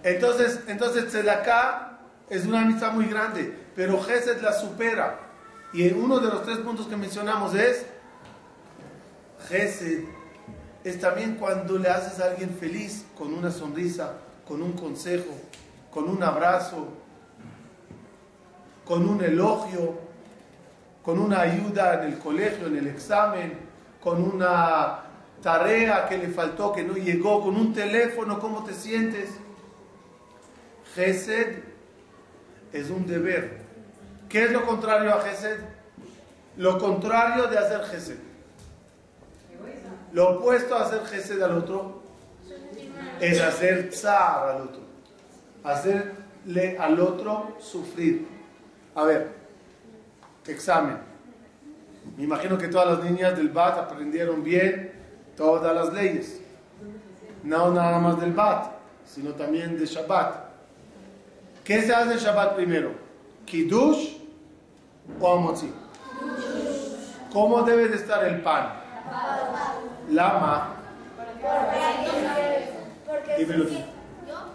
Entonces, 0.03 0.61
entonces 0.66 1.09
Tzedakah 1.09 1.98
es 2.31 2.46
una 2.46 2.62
amistad 2.62 2.92
muy 2.92 3.07
grande, 3.07 3.55
pero 3.74 4.00
Gesed 4.00 4.40
la 4.40 4.53
supera. 4.53 5.18
Y 5.72 5.90
uno 5.92 6.18
de 6.18 6.29
los 6.29 6.42
tres 6.44 6.59
puntos 6.59 6.87
que 6.87 6.96
mencionamos 6.96 7.55
es 7.55 7.87
Gesed 9.48 10.05
es 10.83 11.00
también 11.00 11.37
cuando 11.37 11.79
le 11.79 11.88
haces 11.88 12.18
a 12.20 12.31
alguien 12.31 12.57
feliz 12.59 13.05
con 13.16 13.35
una 13.35 13.50
sonrisa, 13.50 14.14
con 14.48 14.62
un 14.62 14.72
consejo, 14.72 15.33
con 15.90 16.09
un 16.09 16.22
abrazo, 16.22 16.88
con 18.85 19.09
un 19.09 19.22
elogio, 19.22 19.98
con 21.05 21.18
una 21.18 21.42
ayuda 21.42 22.03
en 22.03 22.12
el 22.12 22.18
colegio, 22.18 22.66
en 22.66 22.76
el 22.76 22.87
examen, 22.87 23.69
con 24.02 24.22
una 24.22 25.00
tarea 25.42 26.08
que 26.08 26.18
le 26.18 26.28
faltó, 26.28 26.72
que 26.72 26.82
no 26.82 26.94
llegó, 26.94 27.42
con 27.42 27.56
un 27.56 27.72
teléfono, 27.72 28.38
¿cómo 28.38 28.64
te 28.64 28.74
sientes? 28.74 29.30
Gesed 30.94 31.62
es 32.72 32.90
un 32.90 33.06
deber. 33.06 33.60
¿Qué 34.28 34.44
es 34.44 34.52
lo 34.52 34.66
contrario 34.66 35.14
a 35.14 35.20
Gesed? 35.20 35.58
Lo 36.56 36.78
contrario 36.78 37.46
de 37.46 37.58
hacer 37.58 37.82
Gesed. 37.84 38.18
Lo 40.12 40.38
opuesto 40.38 40.76
a 40.76 40.82
hacer 40.82 41.04
Gesed 41.06 41.40
al 41.42 41.58
otro 41.58 42.02
es 43.20 43.40
hacer 43.40 43.90
Tzar 43.90 44.48
al 44.48 44.62
otro. 44.62 44.80
Hacerle 45.62 46.78
al 46.78 46.98
otro 47.00 47.56
sufrir. 47.60 48.26
A 48.94 49.04
ver, 49.04 49.28
examen. 50.46 51.09
Me 52.16 52.24
imagino 52.24 52.58
que 52.58 52.68
todas 52.68 52.98
las 52.98 53.10
niñas 53.10 53.36
del 53.36 53.48
BAT 53.48 53.78
aprendieron 53.78 54.42
bien 54.42 54.92
todas 55.36 55.74
las 55.74 55.92
leyes. 55.92 56.40
No 57.42 57.70
nada 57.70 57.98
más 57.98 58.20
del 58.20 58.32
BAT, 58.32 58.66
sino 59.04 59.30
también 59.32 59.78
de 59.78 59.86
Shabbat. 59.86 60.34
¿Qué 61.64 61.82
se 61.82 61.94
hace 61.94 62.12
en 62.12 62.18
Shabbat 62.18 62.56
primero? 62.56 62.92
¿Kiddush 63.46 64.18
o 65.18 65.32
Amotzi? 65.32 65.72
¿Cómo 67.32 67.62
debe 67.62 67.88
de 67.88 67.96
estar 67.96 68.24
el 68.24 68.42
pan? 68.42 68.74
Lama. 70.10 70.74
Porque, 71.16 71.46
porque 73.06 73.36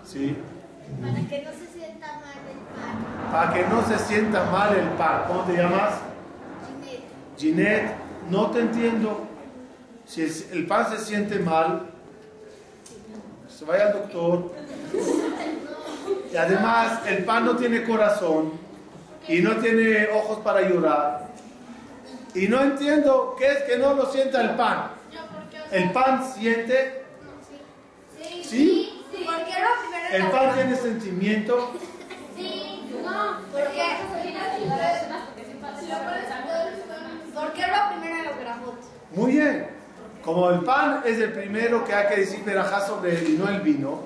Sí. 0.04 0.38
Para 1.02 1.14
que 1.28 1.42
no 1.44 1.52
se 1.52 1.68
sienta 1.68 2.08
mal 2.08 2.40
el 2.52 2.60
pan. 2.76 3.32
Para 3.32 3.54
que 3.54 3.68
no 3.68 3.82
se 3.88 3.98
sienta 3.98 4.46
mal 4.46 4.76
el 4.76 4.88
pan. 4.90 5.24
¿Cómo 5.28 5.42
te 5.44 5.54
llamas? 5.54 5.94
Ginette. 7.38 7.96
No 8.30 8.50
te 8.52 8.60
entiendo. 8.60 9.28
Si 10.06 10.22
el 10.52 10.68
pan 10.68 10.90
se 10.90 11.04
siente 11.04 11.40
mal, 11.40 11.90
se 13.48 13.66
vaya 13.66 13.88
al 13.88 13.94
doctor. 13.94 14.54
Y 16.32 16.38
además, 16.38 17.02
el 17.08 17.24
pan 17.24 17.46
no 17.46 17.56
tiene 17.56 17.84
corazón 17.84 18.54
y 19.28 19.42
no 19.42 19.56
tiene 19.58 20.08
ojos 20.10 20.40
para 20.40 20.62
llorar. 20.62 21.30
Y 22.34 22.48
no 22.48 22.62
entiendo 22.62 23.36
qué 23.38 23.48
es 23.48 23.64
que 23.64 23.78
no 23.78 23.94
lo 23.94 24.12
sienta 24.12 24.42
el 24.42 24.52
pan. 24.52 24.90
¿El 25.72 25.92
pan 25.92 26.24
siente? 26.34 27.06
¿Sí? 28.44 29.04
¿El 30.12 30.30
pan 30.30 30.54
tiene 30.56 30.76
sentimiento? 30.76 31.72
Sí, 32.36 32.90
no. 33.04 33.40
¿Por 33.52 33.62
qué 37.56 37.62
lo 37.62 38.00
primero 38.02 38.36
de 38.36 38.44
los? 38.44 39.16
Muy 39.16 39.32
bien. 39.32 39.68
Como 40.24 40.50
el 40.50 40.62
pan 40.62 41.02
es 41.06 41.20
el 41.20 41.32
primero 41.34 41.86
que 41.86 41.94
hay 41.94 42.08
que 42.08 42.22
decir 42.22 42.44
verajá 42.44 42.82
sobre 42.82 43.18
él 43.18 43.30
y 43.30 43.38
no 43.38 43.48
el 43.48 43.62
vino, 43.62 44.02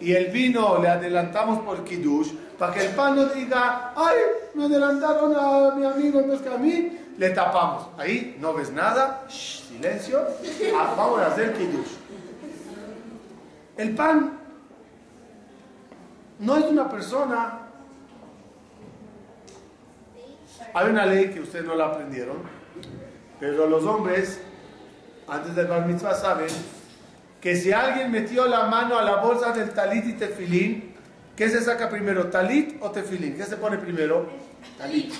y 0.00 0.12
el 0.12 0.30
vino 0.30 0.78
le 0.80 0.88
adelantamos 0.88 1.60
por 1.60 1.82
Kiddush, 1.84 2.32
para 2.58 2.72
que 2.72 2.86
el 2.86 2.94
pan 2.94 3.16
no 3.16 3.26
diga, 3.26 3.92
ay, 3.96 4.16
me 4.54 4.66
adelantaron 4.66 5.34
a 5.36 5.74
mi 5.74 5.84
amigo 5.84 6.24
vez 6.26 6.40
que 6.40 6.48
a 6.48 6.56
mí, 6.56 6.98
le 7.18 7.30
tapamos. 7.30 7.88
Ahí 7.98 8.36
no 8.40 8.54
ves 8.54 8.70
nada, 8.70 9.24
silencio, 9.28 10.20
ah, 10.76 10.94
vamos 10.96 11.20
a 11.20 11.26
hacer 11.26 11.52
Kiddush. 11.54 11.96
El 13.76 13.94
pan 13.94 14.38
no 16.38 16.56
es 16.56 16.64
una 16.66 16.88
persona. 16.88 17.58
Hay 20.72 20.90
una 20.90 21.06
ley 21.06 21.30
que 21.30 21.40
ustedes 21.40 21.64
no 21.64 21.74
la 21.74 21.86
aprendieron, 21.86 22.36
pero 23.38 23.66
los 23.66 23.84
hombres, 23.84 24.40
antes 25.28 25.54
del 25.54 25.66
bar 25.66 25.86
mitzvah, 25.86 26.14
saben 26.14 26.48
que 27.40 27.56
si 27.56 27.72
alguien 27.72 28.10
metió 28.10 28.46
la 28.46 28.66
mano 28.66 28.98
a 28.98 29.02
la 29.02 29.16
bolsa 29.16 29.52
del 29.52 29.70
talit 29.70 30.06
y 30.06 30.12
tefilín, 30.14 30.94
¿qué 31.36 31.48
se 31.48 31.60
saca 31.62 31.88
primero, 31.88 32.28
talit 32.28 32.76
o 32.80 32.90
tefilín? 32.90 33.36
¿Qué 33.36 33.44
se 33.44 33.56
pone 33.56 33.78
primero? 33.78 34.28
Talit. 34.78 35.12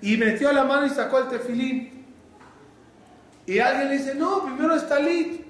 Y 0.00 0.16
metió 0.16 0.52
la 0.52 0.64
mano 0.64 0.86
y 0.86 0.90
sacó 0.90 1.18
el 1.18 1.28
tefilín. 1.28 2.06
Y 3.46 3.58
alguien 3.58 3.88
le 3.88 3.98
dice, 3.98 4.14
no, 4.14 4.44
primero 4.44 4.74
es 4.74 4.88
talit. 4.88 5.44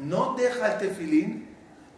No 0.00 0.34
deja 0.38 0.74
el 0.74 0.78
tefilín 0.78 1.48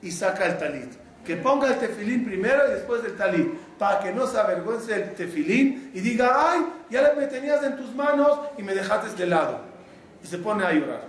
y 0.03 0.11
saca 0.11 0.47
el 0.47 0.59
talit 0.59 1.10
que 1.25 1.37
ponga 1.37 1.69
el 1.69 1.79
tefilín 1.79 2.25
primero 2.25 2.69
y 2.69 2.75
después 2.75 3.05
el 3.05 3.17
talit, 3.17 3.49
para 3.79 4.01
que 4.01 4.13
no 4.13 4.27
se 4.27 4.39
avergüence 4.39 4.95
el 4.95 5.15
tefilín 5.15 5.91
y 5.95 6.01
diga, 6.01 6.53
ay, 6.53 6.67
ya 6.91 7.13
me 7.17 7.27
tenías 7.27 7.63
en 7.63 7.77
tus 7.77 7.95
manos 7.95 8.41
y 8.57 8.63
me 8.63 8.75
dejaste 8.75 9.17
de 9.17 9.27
lado. 9.27 9.61
Y 10.23 10.27
se 10.27 10.39
pone 10.39 10.65
a 10.65 10.73
llorar. 10.73 11.03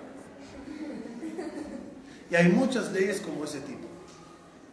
Y 2.29 2.35
hay 2.35 2.47
muchas 2.49 2.91
leyes 2.91 3.19
como 3.19 3.43
ese 3.43 3.59
tipo. 3.61 3.87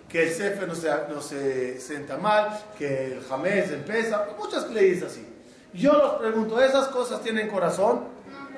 Que 0.08 0.24
el 0.24 0.30
cefe 0.30 0.66
no 0.66 0.74
se, 0.74 0.88
no 1.10 1.20
se 1.20 1.80
sienta 1.80 2.16
mal, 2.16 2.58
que 2.78 3.14
el 3.14 3.24
jamés 3.24 3.70
empieza, 3.70 4.26
muchas 4.38 4.70
leyes 4.70 5.02
así. 5.02 5.26
Yo 5.74 5.92
los 5.92 6.14
pregunto, 6.14 6.60
¿esas 6.62 6.88
cosas 6.88 7.20
tienen 7.20 7.48
corazón? 7.48 8.04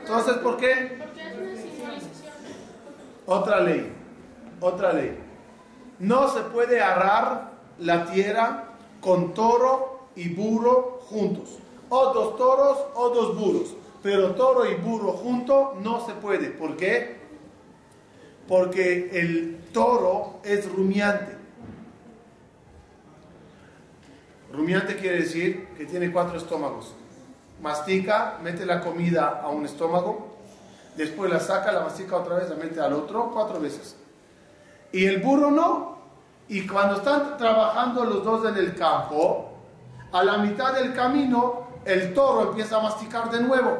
Entonces, 0.00 0.34
¿por 0.38 0.56
qué? 0.56 0.96
Porque 0.98 1.26
es 1.26 1.34
una 1.80 3.36
Otra 3.36 3.60
ley, 3.60 3.92
otra 4.60 4.92
ley. 4.92 5.29
No 6.00 6.28
se 6.28 6.40
puede 6.40 6.80
arar 6.80 7.52
la 7.78 8.06
tierra 8.06 8.64
con 9.00 9.34
toro 9.34 10.08
y 10.16 10.28
burro 10.30 11.00
juntos. 11.02 11.58
O 11.90 12.12
dos 12.12 12.36
toros 12.36 12.78
o 12.94 13.10
dos 13.10 13.38
burros. 13.38 13.74
Pero 14.02 14.34
toro 14.34 14.68
y 14.68 14.74
burro 14.74 15.12
juntos 15.12 15.76
no 15.82 16.04
se 16.06 16.14
puede. 16.14 16.48
¿Por 16.50 16.76
qué? 16.76 17.20
Porque 18.48 19.10
el 19.12 19.60
toro 19.72 20.40
es 20.42 20.70
rumiante. 20.72 21.36
Rumiante 24.52 24.96
quiere 24.96 25.18
decir 25.18 25.68
que 25.76 25.84
tiene 25.84 26.10
cuatro 26.10 26.36
estómagos. 26.38 26.94
Mastica, 27.62 28.38
mete 28.42 28.64
la 28.64 28.80
comida 28.80 29.40
a 29.42 29.48
un 29.48 29.66
estómago, 29.66 30.34
después 30.96 31.30
la 31.30 31.38
saca, 31.40 31.70
la 31.72 31.80
mastica 31.80 32.16
otra 32.16 32.36
vez, 32.36 32.48
la 32.48 32.56
mete 32.56 32.80
al 32.80 32.94
otro, 32.94 33.30
cuatro 33.32 33.60
veces. 33.60 33.96
Y 34.92 35.06
el 35.06 35.18
burro 35.20 35.50
no. 35.50 35.98
Y 36.48 36.66
cuando 36.66 36.96
están 36.96 37.36
trabajando 37.36 38.04
los 38.04 38.24
dos 38.24 38.44
en 38.46 38.56
el 38.56 38.74
campo, 38.74 39.52
a 40.12 40.24
la 40.24 40.38
mitad 40.38 40.74
del 40.74 40.92
camino, 40.94 41.68
el 41.84 42.12
toro 42.12 42.50
empieza 42.50 42.78
a 42.78 42.82
masticar 42.82 43.30
de 43.30 43.40
nuevo. 43.40 43.78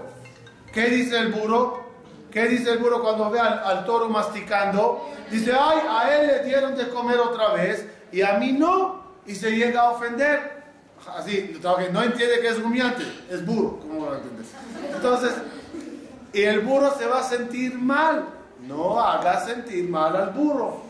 ¿Qué 0.73 0.87
dice 0.87 1.18
el 1.18 1.33
burro? 1.33 1.81
¿Qué 2.31 2.46
dice 2.46 2.70
el 2.70 2.79
burro 2.79 3.03
cuando 3.03 3.29
ve 3.29 3.40
al, 3.40 3.85
toro 3.85 4.09
masticando? 4.09 5.09
Dice, 5.31 5.53
ay, 5.53 5.79
a 5.88 6.16
él 6.16 6.27
le 6.29 6.44
dieron 6.44 6.77
de 6.77 6.88
comer 6.90 7.18
otra 7.18 7.55
vez 7.55 7.87
y 8.12 8.23
a 8.23 8.35
mí 8.35 8.53
no. 8.53 9.01
Y 9.27 9.35
se 9.35 9.51
llega 9.51 9.83
a 9.83 9.90
ofender. 9.90 10.61
Así, 11.16 11.59
no 11.62 12.03
entiende 12.03 12.40
que 12.40 12.49
es 12.49 12.62
rumiante, 12.62 13.03
es 13.31 13.44
burro. 13.44 13.81
¿Cómo 13.81 14.07
lo 14.07 14.16
entiendes? 14.16 14.46
Entonces, 14.94 15.33
y 16.33 16.42
el 16.42 16.61
burro 16.61 16.94
se 16.96 17.07
va 17.07 17.20
a 17.20 17.25
sentir 17.25 17.77
mal. 17.77 18.27
No 18.61 19.01
haga 19.01 19.44
sentir 19.44 19.88
mal 19.88 20.14
al 20.14 20.31
burro. 20.31 20.89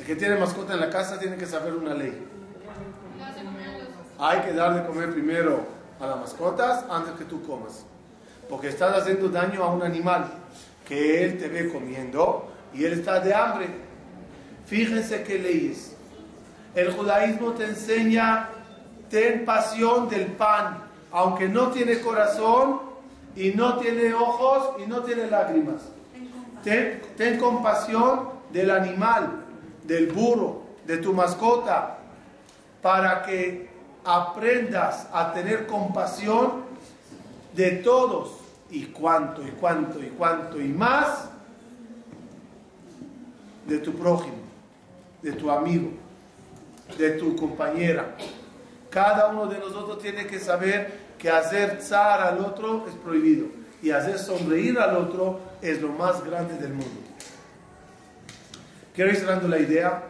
El 0.00 0.06
que 0.06 0.16
tiene 0.16 0.36
mascota 0.36 0.72
en 0.72 0.80
la 0.80 0.88
casa 0.88 1.18
tiene 1.18 1.36
que 1.36 1.44
saber 1.44 1.74
una 1.74 1.92
ley. 1.92 2.26
Hay 4.18 4.40
que 4.40 4.54
dar 4.54 4.74
de 4.74 4.86
comer 4.86 5.12
primero 5.12 5.60
a 6.00 6.06
las 6.06 6.16
mascotas 6.16 6.86
antes 6.88 7.12
que 7.18 7.26
tú 7.26 7.46
comas. 7.46 7.84
Porque 8.48 8.68
estás 8.68 8.96
haciendo 8.96 9.28
daño 9.28 9.62
a 9.62 9.70
un 9.70 9.82
animal 9.82 10.24
que 10.88 11.22
él 11.22 11.38
te 11.38 11.48
ve 11.48 11.70
comiendo 11.70 12.50
y 12.72 12.86
él 12.86 12.94
está 12.94 13.20
de 13.20 13.34
hambre. 13.34 13.66
Fíjense 14.64 15.22
qué 15.22 15.38
leyes. 15.38 15.94
El 16.74 16.92
judaísmo 16.92 17.52
te 17.52 17.66
enseña, 17.66 18.48
ten 19.10 19.44
pasión 19.44 20.08
del 20.08 20.28
pan, 20.28 20.78
aunque 21.12 21.46
no 21.46 21.72
tiene 21.72 22.00
corazón 22.00 22.80
y 23.36 23.50
no 23.50 23.76
tiene 23.76 24.14
ojos 24.14 24.80
y 24.82 24.86
no 24.86 25.02
tiene 25.02 25.26
lágrimas. 25.26 25.82
Ten, 26.64 27.02
ten 27.18 27.38
compasión 27.38 28.30
del 28.50 28.70
animal 28.70 29.44
del 29.84 30.08
burro, 30.08 30.62
de 30.86 30.98
tu 30.98 31.12
mascota, 31.12 31.98
para 32.82 33.22
que 33.22 33.68
aprendas 34.04 35.06
a 35.12 35.32
tener 35.32 35.66
compasión 35.66 36.64
de 37.54 37.72
todos 37.72 38.36
y 38.70 38.86
cuánto 38.86 39.46
y 39.46 39.50
cuánto 39.50 40.00
y 40.00 40.08
cuánto 40.08 40.60
y 40.60 40.68
más 40.68 41.28
de 43.66 43.78
tu 43.78 43.92
prójimo, 43.92 44.38
de 45.22 45.32
tu 45.32 45.50
amigo, 45.50 45.90
de 46.96 47.10
tu 47.12 47.36
compañera. 47.36 48.16
Cada 48.88 49.28
uno 49.28 49.46
de 49.46 49.58
nosotros 49.58 50.00
tiene 50.00 50.26
que 50.26 50.38
saber 50.38 51.10
que 51.18 51.30
hacer 51.30 51.80
zar 51.80 52.20
al 52.22 52.38
otro 52.44 52.86
es 52.88 52.94
prohibido 52.94 53.46
y 53.82 53.90
hacer 53.90 54.18
sonreír 54.18 54.78
al 54.78 54.96
otro 54.96 55.38
es 55.62 55.80
lo 55.80 55.88
más 55.88 56.24
grande 56.24 56.54
del 56.54 56.72
mundo. 56.72 57.09
Quiero 58.94 59.10
ir 59.10 59.16
cerrando 59.16 59.46
la 59.46 59.58
idea. 59.58 60.02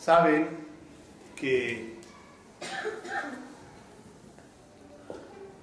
Saben 0.00 0.48
que, 1.36 1.98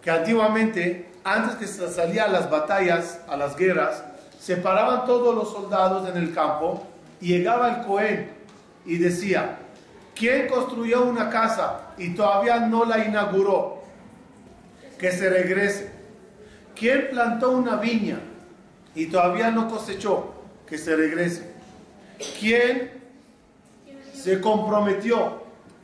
que 0.01 0.11
antiguamente, 0.11 1.09
antes 1.23 1.55
que 1.55 1.65
se 1.65 1.91
salía 1.91 2.25
a 2.25 2.27
las 2.27 2.49
batallas, 2.49 3.19
a 3.27 3.35
las 3.35 3.55
guerras, 3.55 4.03
se 4.39 4.57
paraban 4.57 5.05
todos 5.07 5.35
los 5.35 5.51
soldados 5.51 6.07
en 6.07 6.17
el 6.17 6.33
campo 6.33 6.85
y 7.19 7.29
llegaba 7.29 7.69
el 7.69 7.85
Cohen 7.85 8.31
y 8.85 8.97
decía, 8.97 9.57
¿quién 10.15 10.47
construyó 10.47 11.03
una 11.03 11.31
casa 11.31 11.86
y 11.97 12.15
todavía 12.15 12.59
no 12.59 12.85
la 12.85 13.03
inauguró, 13.03 13.83
que 14.97 15.11
se 15.11 15.29
regrese. 15.29 15.91
¿Quién 16.75 17.09
plantó 17.09 17.51
una 17.51 17.77
viña 17.77 18.19
y 18.97 19.05
todavía 19.05 19.51
no 19.51 19.69
cosechó, 19.69 20.33
que 20.67 20.77
se 20.79 20.95
regrese. 20.95 21.51
¿Quién 22.39 22.91
se 24.11 24.41
comprometió 24.41 25.43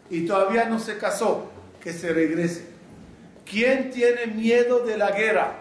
y 0.09 0.25
todavía 0.25 0.65
no 0.65 0.79
se 0.79 0.97
casó, 0.97 1.45
que 1.79 1.93
se 1.93 2.11
regrese. 2.11 2.65
¿Quién 3.45 3.91
tiene 3.91 4.27
miedo 4.27 4.79
de 4.79 4.97
la 4.97 5.11
guerra? 5.11 5.53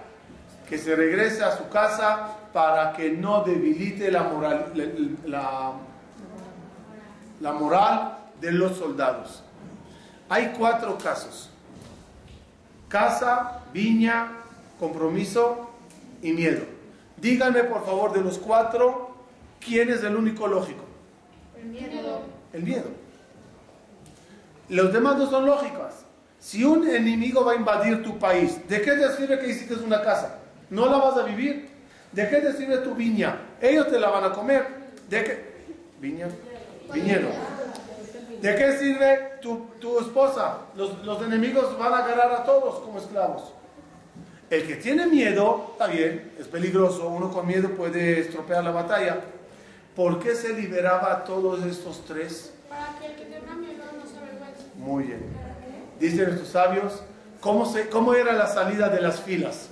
Que 0.67 0.79
se 0.79 0.97
regrese 0.97 1.45
a 1.45 1.57
su 1.57 1.69
casa 1.69 2.39
para 2.55 2.95
que 2.95 3.11
no 3.11 3.45
debilite 3.45 4.11
la 4.11 4.23
moral, 4.23 4.73
la, 5.27 5.73
la 7.41 7.53
moral 7.53 8.19
de 8.41 8.53
los 8.53 8.79
soldados. 8.79 9.43
Hay 10.33 10.55
cuatro 10.57 10.97
casos. 10.97 11.51
Casa, 12.89 13.61
viña, 13.75 14.33
compromiso 14.81 15.69
y 16.23 16.33
miedo. 16.33 16.63
Díganme 17.19 17.65
por 17.65 17.85
favor 17.85 18.15
de 18.15 18.23
los 18.23 18.39
cuatro, 18.39 19.15
¿quién 19.61 19.91
es 19.91 20.03
el 20.03 20.17
único 20.17 20.47
lógico? 20.47 20.85
El 21.61 21.67
miedo. 21.67 22.23
El 22.55 22.63
miedo. 22.63 22.85
Los 24.71 24.91
demás 24.91 25.19
no 25.19 25.29
son 25.29 25.45
lógicas. 25.45 26.07
Si 26.41 26.65
un 26.65 26.89
enemigo 26.89 27.45
va 27.45 27.53
a 27.53 27.57
invadir 27.57 28.03
tu 28.03 28.19
país, 28.19 28.67
¿de 28.67 28.81
qué 28.81 28.93
te 28.93 29.13
sirve 29.15 29.39
que 29.39 29.51
hiciste 29.51 29.75
una 29.75 30.01
casa? 30.01 30.39
¿No 30.71 30.87
la 30.87 30.97
vas 30.97 31.19
a 31.19 31.25
vivir? 31.25 31.69
¿De 32.11 32.27
qué 32.31 32.39
te 32.39 32.55
sirve 32.55 32.79
tu 32.79 32.95
viña? 32.95 33.39
Ellos 33.61 33.87
te 33.91 34.01
la 34.01 34.09
van 34.09 34.25
a 34.25 34.33
comer. 34.33 34.67
¿De 35.11 35.25
qué? 35.25 35.53
¿Viña? 36.01 36.29
Viñedo. 36.91 37.29
¿De 38.43 38.57
qué 38.57 38.77
sirve 38.77 39.39
tu, 39.41 39.67
tu 39.81 40.01
esposa? 40.01 40.59
Los, 40.75 40.99
los 41.05 41.23
enemigos 41.23 41.79
van 41.79 41.93
a 41.95 41.99
agarrar 41.99 42.33
a 42.33 42.43
todos 42.43 42.81
como 42.81 42.99
esclavos. 42.99 43.53
El 44.51 44.67
que 44.67 44.75
tiene 44.75 45.07
miedo, 45.07 45.69
está 45.73 45.87
bien, 45.87 46.35
es 46.39 46.49
peligroso, 46.49 47.07
uno 47.09 47.31
con 47.31 47.47
miedo 47.47 47.71
puede 47.71 48.19
estropear 48.19 48.65
la 48.65 48.73
batalla. 48.73 49.21
¿Por 49.95 50.19
qué 50.19 50.35
se 50.35 50.55
liberaba 50.55 51.13
a 51.13 51.25
todos 51.25 51.65
estos 51.65 52.05
tres? 52.05 52.53
Para 52.69 52.99
que 52.99 53.07
el 53.07 53.15
que 53.15 53.27
tenga 53.27 53.55
miedo 53.55 53.85
no 53.97 54.05
se 54.05 54.19
avergüence. 54.19 54.63
Muy 54.75 55.05
bien. 55.05 55.21
Dicen 56.01 56.31
estos 56.31 56.49
sabios, 56.49 57.01
¿cómo, 57.41 57.65
se, 57.65 57.89
¿cómo 57.91 58.13
era 58.13 58.33
la 58.33 58.49
salida 58.49 58.89
de 58.89 59.01
las 59.01 59.21
filas? 59.21 59.69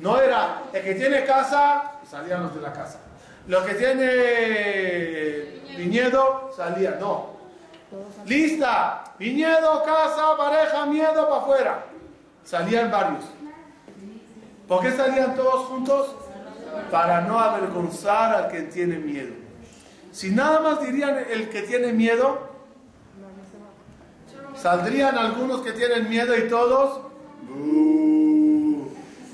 No 0.00 0.20
era 0.20 0.64
el 0.72 0.82
que 0.82 0.96
tiene 0.96 1.24
casa, 1.24 2.00
salían 2.10 2.42
los 2.42 2.54
de 2.54 2.62
la 2.62 2.72
casa. 2.72 2.98
Los 3.46 3.64
que 3.64 3.74
tiene 3.74 5.60
viñedo, 5.76 6.50
salían. 6.56 6.98
No. 6.98 7.35
Lista. 8.26 9.14
Viñedo, 9.18 9.82
casa, 9.84 10.36
pareja, 10.36 10.86
miedo 10.86 11.28
para 11.28 11.42
afuera. 11.42 11.84
Salían 12.44 12.90
varios. 12.90 13.24
¿Por 14.68 14.82
qué 14.82 14.92
salían 14.92 15.34
todos 15.34 15.66
juntos? 15.66 16.14
Para 16.90 17.22
no 17.22 17.38
avergonzar 17.38 18.34
al 18.34 18.48
que 18.48 18.62
tiene 18.62 18.98
miedo. 18.98 19.34
Si 20.12 20.30
nada 20.30 20.60
más 20.60 20.80
dirían 20.80 21.16
el 21.30 21.48
que 21.48 21.62
tiene 21.62 21.92
miedo, 21.92 22.38
saldrían 24.56 25.16
algunos 25.16 25.60
que 25.60 25.72
tienen 25.72 26.08
miedo 26.08 26.36
y 26.36 26.48
todos, 26.48 27.00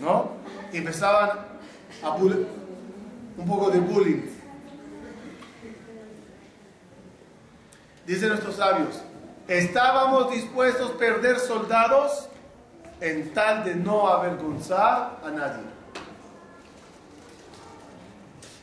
¿no? 0.00 0.30
Y 0.72 0.78
empezaban 0.78 1.30
a 2.02 2.10
un 2.14 3.46
poco 3.46 3.70
de 3.70 3.80
bullying. 3.80 4.22
Dicen 8.06 8.30
nuestros 8.30 8.56
sabios, 8.56 9.00
estábamos 9.46 10.32
dispuestos 10.32 10.90
a 10.90 10.98
perder 10.98 11.38
soldados 11.38 12.28
en 13.00 13.32
tal 13.32 13.64
de 13.64 13.74
no 13.76 14.08
avergonzar 14.08 15.20
a 15.24 15.30
nadie. 15.30 15.62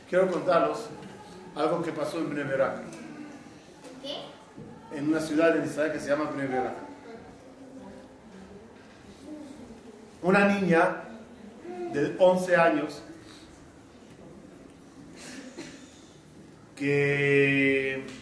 Quiero 0.08 0.30
contarlos 0.30 0.88
algo 1.54 1.82
que 1.82 1.92
pasó 1.92 2.18
en 2.18 2.30
Bneverak, 2.30 2.82
en 4.92 5.08
una 5.08 5.20
ciudad 5.20 5.56
en 5.56 5.64
Israel 5.64 5.92
que 5.92 6.00
se 6.00 6.08
llama 6.08 6.30
Bneverak. 6.30 6.74
Una 10.22 10.46
niña 10.46 11.04
de 11.92 12.14
11 12.18 12.56
años 12.56 13.02
que 16.76 18.19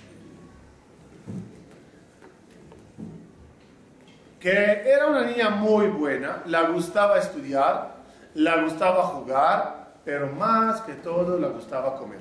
que 4.41 4.51
era 4.51 5.09
una 5.09 5.25
niña 5.25 5.51
muy 5.51 5.89
buena, 5.89 6.43
le 6.47 6.69
gustaba 6.69 7.19
estudiar, 7.19 7.97
le 8.35 8.63
gustaba 8.63 9.03
jugar, 9.05 9.95
pero 10.05 10.29
más 10.29 10.81
que 10.83 10.95
todo 10.95 11.39
le 11.39 11.49
gustaba 11.49 11.97
comer. 11.97 12.21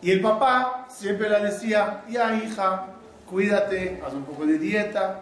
Y 0.00 0.10
el 0.10 0.20
papá 0.20 0.86
siempre 0.88 1.28
le 1.28 1.40
decía, 1.40 2.04
ya 2.08 2.34
hija, 2.36 2.86
cuídate, 3.28 4.00
haz 4.06 4.12
un 4.12 4.24
poco 4.24 4.46
de 4.46 4.58
dieta. 4.58 5.20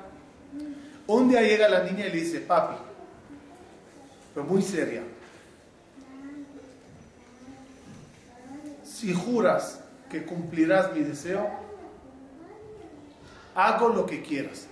Un 1.06 1.28
día 1.28 1.40
llega 1.42 1.68
la 1.68 1.82
niña 1.82 2.06
y 2.06 2.10
le 2.10 2.16
dice, 2.16 2.40
papi, 2.40 2.76
pero 4.34 4.46
muy 4.46 4.60
seria, 4.60 5.02
si 8.82 9.14
juras 9.14 9.80
que 10.10 10.24
cumplirás 10.24 10.92
mi 10.92 11.00
deseo, 11.00 11.48
hago 13.56 13.88
lo 13.88 14.06
que 14.06 14.22
quieras. 14.22 14.68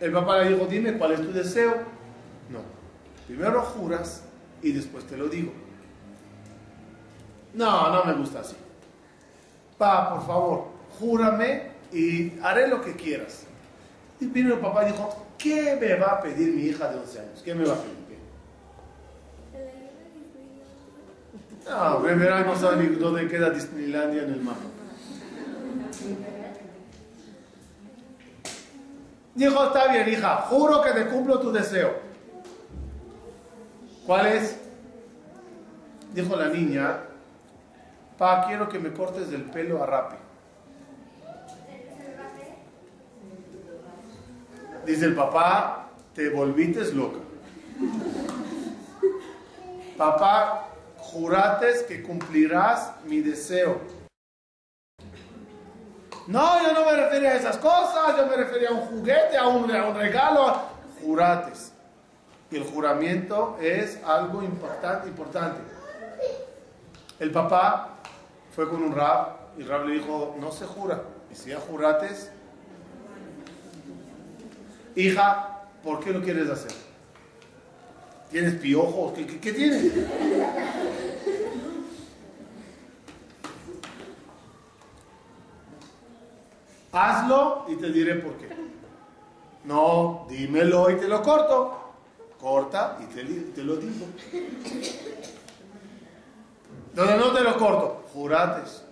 El 0.00 0.12
papá 0.12 0.38
le 0.38 0.50
dijo, 0.50 0.66
dime 0.66 0.96
cuál 0.96 1.12
es 1.12 1.20
tu 1.20 1.32
deseo. 1.32 1.74
No, 2.48 2.60
primero 3.26 3.60
juras 3.60 4.22
y 4.62 4.72
después 4.72 5.04
te 5.06 5.16
lo 5.16 5.26
digo. 5.28 5.52
No, 7.54 7.92
no 7.92 8.04
me 8.04 8.14
gusta 8.14 8.40
así. 8.40 8.56
Pa, 9.76 10.14
por 10.14 10.26
favor, 10.26 10.64
júrame 10.98 11.70
y 11.92 12.38
haré 12.40 12.68
lo 12.68 12.80
que 12.80 12.94
quieras. 12.94 13.46
Y 14.20 14.26
vino 14.26 14.54
el 14.54 14.60
papá 14.60 14.84
y 14.84 14.92
dijo, 14.92 15.26
¿qué 15.36 15.76
me 15.80 15.94
va 15.96 16.12
a 16.12 16.20
pedir 16.20 16.54
mi 16.54 16.62
hija 16.62 16.88
de 16.88 16.98
11 16.98 17.20
años? 17.20 17.42
¿Qué 17.44 17.54
me 17.54 17.64
va 17.64 17.74
a 17.74 17.76
pedir? 17.76 17.96
No, 21.68 22.00
verá, 22.00 22.44
no 22.44 22.54
sabe 22.54 22.86
dónde 22.90 23.26
queda 23.26 23.50
Disneylandia 23.50 24.22
en 24.22 24.34
el 24.34 24.40
mapa. 24.40 24.60
Dijo, 29.36 29.66
está 29.66 29.92
bien, 29.92 30.08
hija, 30.08 30.36
juro 30.48 30.80
que 30.80 30.92
te 30.92 31.06
cumplo 31.08 31.38
tu 31.38 31.52
deseo. 31.52 31.92
¿Cuál 34.06 34.26
es? 34.28 34.58
Dijo 36.14 36.34
la 36.36 36.48
niña, 36.48 37.00
pa, 38.16 38.46
quiero 38.46 38.66
que 38.70 38.78
me 38.78 38.92
cortes 38.94 39.30
del 39.30 39.42
pelo 39.42 39.82
a 39.82 39.86
rape. 39.86 40.16
Dice 44.86 45.04
el 45.04 45.14
papá, 45.14 45.90
te 46.14 46.30
volvites 46.30 46.94
loca. 46.94 47.18
Papá, 49.98 50.68
jurates 50.96 51.82
que 51.82 52.02
cumplirás 52.02 52.92
mi 53.04 53.20
deseo. 53.20 53.80
No, 56.26 56.62
yo 56.62 56.72
no 56.72 56.84
me 56.84 56.96
refería 56.96 57.30
a 57.30 57.34
esas 57.34 57.56
cosas, 57.58 58.16
yo 58.16 58.26
me 58.26 58.36
refería 58.36 58.70
a 58.70 58.72
un 58.72 58.80
juguete, 58.80 59.36
a 59.36 59.46
un, 59.46 59.70
a 59.70 59.92
regalo. 59.92 60.56
Jurates. 61.00 61.72
Y 62.50 62.56
el 62.56 62.64
juramento 62.64 63.56
es 63.60 63.98
algo 64.04 64.42
importante, 64.42 65.08
importante. 65.08 65.60
El 67.18 67.30
papá 67.30 67.90
fue 68.54 68.68
con 68.68 68.82
un 68.82 68.94
rab 68.94 69.28
y 69.56 69.62
el 69.62 69.68
rab 69.68 69.86
le 69.86 69.94
dijo, 69.94 70.36
no 70.40 70.50
se 70.50 70.66
jura. 70.66 71.02
Y 71.30 71.34
si 71.34 71.50
ya 71.50 71.60
jurates, 71.60 72.30
hija, 74.96 75.62
¿por 75.82 76.00
qué 76.00 76.10
lo 76.10 76.22
quieres 76.22 76.50
hacer? 76.50 76.72
¿Tienes 78.30 78.54
piojos? 78.54 79.12
¿Qué, 79.12 79.26
qué, 79.26 79.40
qué 79.40 79.52
tienes? 79.52 79.92
Hazlo 86.96 87.66
y 87.68 87.76
te 87.76 87.90
diré 87.90 88.14
por 88.14 88.38
qué. 88.38 88.48
No, 89.64 90.26
dímelo 90.30 90.90
y 90.90 90.96
te 90.96 91.06
lo 91.06 91.22
corto. 91.22 91.82
Corta 92.40 92.96
y 93.02 93.04
te, 93.14 93.62
lo 93.62 93.76
digo. 93.76 94.06
Donde 96.94 97.16
no 97.18 97.32
te 97.32 97.42
lo 97.42 97.58
corto, 97.58 98.04
jurates. 98.14 98.82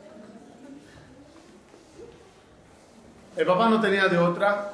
El 3.36 3.46
papá 3.46 3.70
no 3.70 3.80
tenía 3.80 4.06
de 4.08 4.18
otra 4.18 4.72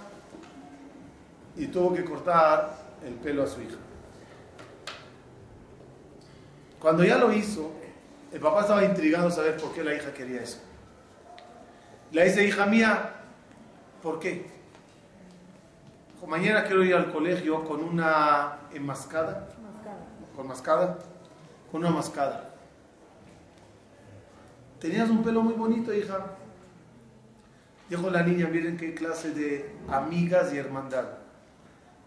y 1.56 1.68
tuvo 1.68 1.94
que 1.94 2.04
cortar 2.04 2.78
el 3.06 3.14
pelo 3.14 3.44
a 3.44 3.46
su 3.46 3.60
hija. 3.62 3.76
Cuando 6.80 7.04
ya 7.04 7.16
lo 7.16 7.32
hizo, 7.32 7.70
el 8.32 8.40
papá 8.40 8.62
estaba 8.62 8.84
intrigado 8.84 9.30
saber 9.30 9.56
por 9.56 9.72
qué 9.72 9.84
la 9.84 9.94
hija 9.94 10.12
quería 10.12 10.42
eso. 10.42 10.58
Le 12.10 12.24
dice, 12.24 12.44
hija 12.44 12.66
mía, 12.66 13.19
¿por 14.02 14.18
qué? 14.18 14.46
Mañana 16.26 16.64
quiero 16.64 16.84
ir 16.84 16.94
al 16.94 17.10
colegio 17.12 17.64
con 17.64 17.82
una 17.82 18.58
enmascada. 18.72 19.48
¿Con 20.36 20.46
mascada? 20.46 20.98
Con 21.72 21.80
una 21.80 21.90
mascada. 21.90 22.54
Tenías 24.78 25.10
un 25.10 25.22
pelo 25.24 25.42
muy 25.42 25.54
bonito, 25.54 25.92
hija. 25.92 26.24
Dijo 27.88 28.08
la 28.10 28.22
niña, 28.22 28.48
miren 28.48 28.76
qué 28.76 28.94
clase 28.94 29.32
de 29.32 29.74
amigas 29.88 30.54
y 30.54 30.58
hermandad. 30.58 31.04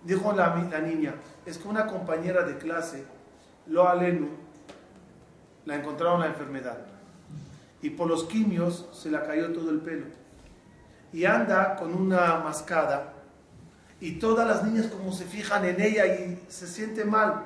Dijo 0.03 0.32
la, 0.32 0.56
la 0.71 0.79
niña, 0.79 1.15
es 1.45 1.58
que 1.58 1.67
una 1.67 1.88
compañera 1.88 2.43
de 2.43 2.58
clase, 2.58 3.03
Loa 3.67 3.95
Lenu, 3.95 4.29
la 5.65 5.75
encontraron 5.75 6.21
la 6.21 6.27
enfermedad. 6.27 6.77
y 7.82 7.89
por 7.89 8.08
los 8.08 8.23
quimios 8.23 8.88
se 8.93 9.12
le 9.12 9.19
cayó 9.23 9.51
todo 9.51 9.69
el 9.69 9.82
pelo. 9.82 10.06
Y 11.13 11.26
anda 11.26 11.76
con 11.76 11.93
una 11.93 12.39
mascada 12.39 13.13
y 14.02 14.13
todas 14.13 14.45
las 14.45 14.65
niñas 14.65 14.88
como 14.88 15.13
se 15.13 15.23
fijan 15.23 15.63
en 15.63 15.80
ella 15.80 16.06
y 16.06 16.43
se 16.49 16.67
siente 16.67 17.06
mal. 17.06 17.45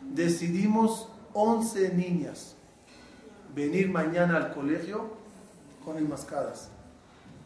Decidimos 0.00 1.10
11 1.34 1.92
niñas 1.94 2.54
venir 3.54 3.90
mañana 3.90 4.38
al 4.38 4.54
colegio 4.54 5.10
con 5.84 5.98
enmascadas 5.98 6.70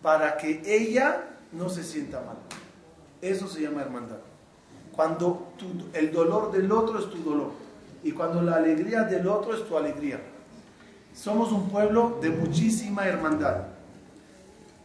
para 0.02 0.36
que 0.36 0.62
ella 0.66 1.24
no 1.50 1.68
se 1.68 1.82
sienta 1.82 2.20
mal. 2.20 2.36
Eso 3.20 3.48
se 3.48 3.62
llama 3.62 3.82
hermandad. 3.82 4.18
Cuando 4.92 5.52
el 5.92 6.12
dolor 6.12 6.52
del 6.52 6.70
otro 6.70 6.98
es 6.98 7.10
tu 7.10 7.18
dolor 7.24 7.50
y 8.04 8.12
cuando 8.12 8.42
la 8.42 8.56
alegría 8.56 9.02
del 9.02 9.26
otro 9.26 9.54
es 9.54 9.66
tu 9.66 9.76
alegría. 9.76 10.20
Somos 11.12 11.50
un 11.50 11.68
pueblo 11.70 12.18
de 12.20 12.30
muchísima 12.30 13.06
hermandad. 13.06 13.73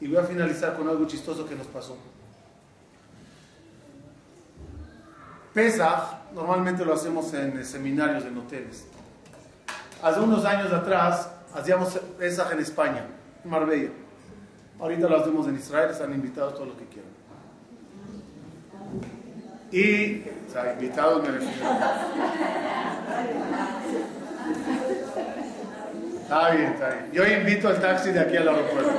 Y 0.01 0.07
voy 0.07 0.17
a 0.17 0.23
finalizar 0.23 0.75
con 0.75 0.87
algo 0.87 1.05
chistoso 1.05 1.47
que 1.47 1.55
nos 1.55 1.67
pasó. 1.67 1.97
Pesach 5.53 6.33
normalmente 6.33 6.85
lo 6.85 6.93
hacemos 6.93 7.33
en 7.33 7.65
seminarios, 7.65 8.23
en 8.23 8.37
hoteles. 8.37 8.85
Hace 10.01 10.19
unos 10.19 10.45
años 10.45 10.71
atrás 10.71 11.29
hacíamos 11.53 11.89
Pesach 12.17 12.51
en 12.53 12.59
España, 12.59 13.05
en 13.43 13.49
Marbella. 13.49 13.89
Ahorita 14.79 15.09
lo 15.09 15.17
hacemos 15.17 15.47
en 15.47 15.55
Israel, 15.57 15.89
están 15.89 16.13
invitados 16.13 16.53
todos 16.53 16.69
los 16.69 16.77
que 16.77 16.85
quieran. 16.85 17.11
Y, 19.71 20.21
o 20.47 20.51
sea, 20.51 20.73
invitados 20.73 21.21
me 21.21 21.31
refiero. 21.31 21.69
Está 26.21 26.51
bien, 26.51 26.65
está 26.73 26.89
bien. 26.89 27.11
Yo 27.11 27.25
invito 27.25 27.67
al 27.67 27.81
taxi 27.81 28.11
de 28.11 28.19
aquí 28.19 28.37
al 28.37 28.47
aeropuerto. 28.47 28.91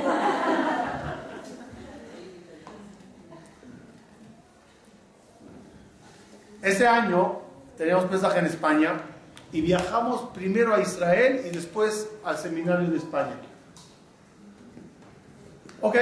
Ese 6.61 6.87
año 6.87 7.39
teníamos 7.75 8.05
pesaje 8.05 8.39
en 8.39 8.45
España 8.45 8.93
y 9.51 9.61
viajamos 9.61 10.29
primero 10.33 10.75
a 10.75 10.79
Israel 10.79 11.41
y 11.45 11.49
después 11.49 12.07
al 12.23 12.37
seminario 12.37 12.89
de 12.89 12.97
España. 12.97 13.33
Ok, 15.81 15.97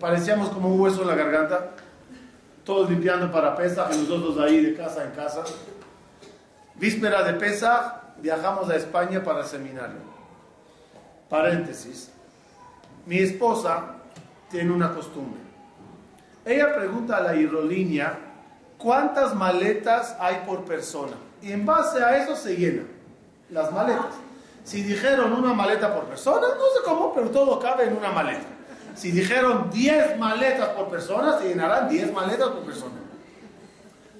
parecíamos 0.00 0.48
como 0.48 0.74
un 0.74 0.80
hueso 0.80 1.02
en 1.02 1.08
la 1.08 1.14
garganta, 1.14 1.70
todos 2.64 2.90
limpiando 2.90 3.30
para 3.30 3.54
Pesach 3.54 3.94
nosotros 3.94 4.36
ahí 4.38 4.60
de 4.60 4.74
casa 4.74 5.04
en 5.04 5.12
casa. 5.12 5.44
Víspera 6.74 7.22
de 7.22 7.34
Pesach, 7.34 8.16
viajamos 8.20 8.68
a 8.68 8.74
España 8.74 9.22
para 9.22 9.40
el 9.40 9.46
seminario. 9.46 10.00
Paréntesis. 11.28 12.10
Mi 13.06 13.18
esposa 13.18 13.94
tiene 14.50 14.72
una 14.72 14.92
costumbre. 14.92 15.40
Ella 16.44 16.74
pregunta 16.74 17.18
a 17.18 17.20
la 17.20 17.30
aerolínea 17.30 18.29
cuántas 18.80 19.34
maletas 19.34 20.16
hay 20.18 20.42
por 20.46 20.64
persona. 20.64 21.12
Y 21.42 21.52
en 21.52 21.64
base 21.64 22.02
a 22.02 22.22
eso 22.22 22.36
se 22.36 22.56
llenan 22.56 22.88
las 23.50 23.72
maletas. 23.72 24.14
Si 24.64 24.82
dijeron 24.82 25.32
una 25.32 25.52
maleta 25.52 25.94
por 25.94 26.04
persona, 26.04 26.48
no 26.48 26.64
sé 26.64 26.84
cómo, 26.84 27.14
pero 27.14 27.30
todo 27.30 27.58
cabe 27.58 27.84
en 27.84 27.96
una 27.96 28.12
maleta. 28.12 28.46
Si 28.94 29.10
dijeron 29.10 29.70
10 29.70 30.18
maletas 30.18 30.68
por 30.70 30.88
persona, 30.88 31.38
se 31.38 31.48
llenarán 31.48 31.88
10 31.88 32.12
maletas 32.12 32.48
por 32.48 32.64
persona. 32.64 32.94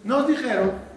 Nos 0.04 0.26
dijeron 0.26 0.90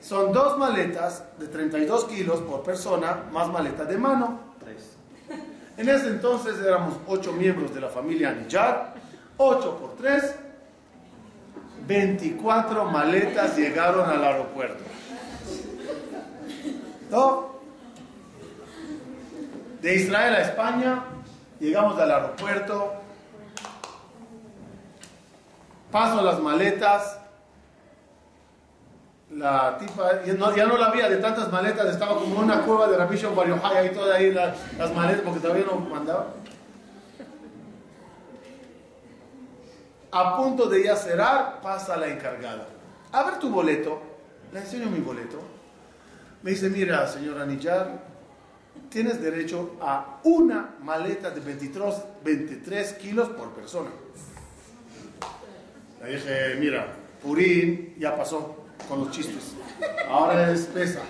son 0.00 0.32
dos 0.32 0.56
maletas 0.56 1.24
de 1.38 1.46
32 1.46 2.04
kilos 2.06 2.40
por 2.40 2.62
persona, 2.62 3.24
más 3.30 3.48
maleta 3.48 3.84
de 3.84 3.98
mano. 3.98 4.40
Tres. 4.58 4.96
En 5.76 5.88
ese 5.88 6.08
entonces 6.08 6.58
éramos 6.58 6.94
ocho 7.06 7.32
miembros 7.32 7.74
de 7.74 7.80
la 7.82 7.88
familia 7.88 8.30
Anillar. 8.30 8.94
8 9.36 9.78
por 9.78 9.96
3, 9.96 10.34
24 11.90 12.84
maletas 12.84 13.56
llegaron 13.56 14.08
al 14.08 14.22
aeropuerto. 14.22 14.84
¿No? 17.10 17.50
De 19.82 19.96
Israel 19.96 20.34
a 20.34 20.40
España, 20.42 21.02
llegamos 21.58 21.98
al 21.98 22.12
aeropuerto, 22.12 22.92
paso 25.90 26.22
las 26.22 26.38
maletas, 26.38 27.18
la 29.32 29.76
tipa, 29.78 30.22
ya 30.24 30.66
no, 30.66 30.76
la 30.76 30.86
había 30.86 31.08
de 31.08 31.16
tantas 31.16 31.50
maletas, 31.50 31.86
estaba 31.86 32.14
como 32.14 32.38
una 32.38 32.60
cueva 32.60 32.86
de 32.86 32.98
Rabishon 32.98 33.34
Bariohaya 33.34 33.84
y 33.84 33.92
todas 33.92 34.16
ahí 34.16 34.30
las 34.30 34.94
maletas 34.94 35.22
porque 35.24 35.40
todavía 35.40 35.64
no 35.68 35.80
mandaba. 35.80 36.26
A 40.12 40.36
punto 40.36 40.66
de 40.66 40.84
ya 40.84 40.96
cerrar, 40.96 41.60
pasa 41.60 41.96
la 41.96 42.08
encargada. 42.08 42.66
A 43.12 43.22
ver 43.24 43.38
tu 43.38 43.50
boleto. 43.50 44.00
Le 44.52 44.60
enseño 44.60 44.90
mi 44.90 44.98
boleto. 44.98 45.40
Me 46.42 46.50
dice, 46.50 46.68
mira, 46.68 47.06
señora 47.06 47.46
Nillar, 47.46 48.00
tienes 48.88 49.20
derecho 49.20 49.76
a 49.80 50.20
una 50.24 50.74
maleta 50.82 51.30
de 51.30 51.40
23, 51.40 51.94
23 52.24 52.92
kilos 52.94 53.28
por 53.28 53.50
persona. 53.50 53.90
Le 56.02 56.12
dije, 56.12 56.56
mira, 56.58 56.86
Purín 57.22 57.94
ya 57.98 58.16
pasó 58.16 58.56
con 58.88 59.00
los 59.00 59.10
chistes. 59.10 59.54
Ahora 60.08 60.50
es 60.50 60.62
pesa. 60.62 61.00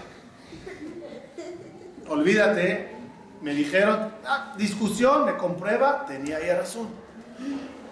Olvídate, 2.09 2.89
me 3.41 3.55
dijeron, 3.55 4.13
ah, 4.27 4.55
discusión, 4.59 5.25
me 5.25 5.37
comprueba, 5.37 6.05
tenía 6.07 6.41
ella 6.41 6.59
razón. 6.59 6.89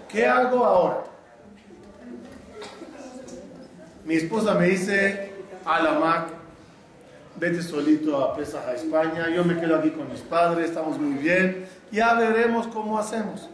¿Qué 0.08 0.26
hago 0.26 0.64
ahora? 0.64 1.04
Mi 4.04 4.14
esposa 4.14 4.54
me 4.54 4.68
dice, 4.68 5.32
a 5.66 5.82
la 5.82 5.98
Mac, 5.98 6.28
vete 7.36 7.62
solito 7.62 8.24
a 8.24 8.34
Pesaj 8.34 8.66
a 8.66 8.72
España, 8.72 9.28
yo 9.28 9.44
me 9.44 9.60
quedo 9.60 9.76
aquí 9.76 9.90
con 9.90 10.10
mis 10.10 10.20
padres, 10.22 10.70
estamos 10.70 10.98
muy 10.98 11.18
bien, 11.18 11.68
ya 11.92 12.14
veremos 12.14 12.66
cómo 12.68 12.98
hacemos. 12.98 13.50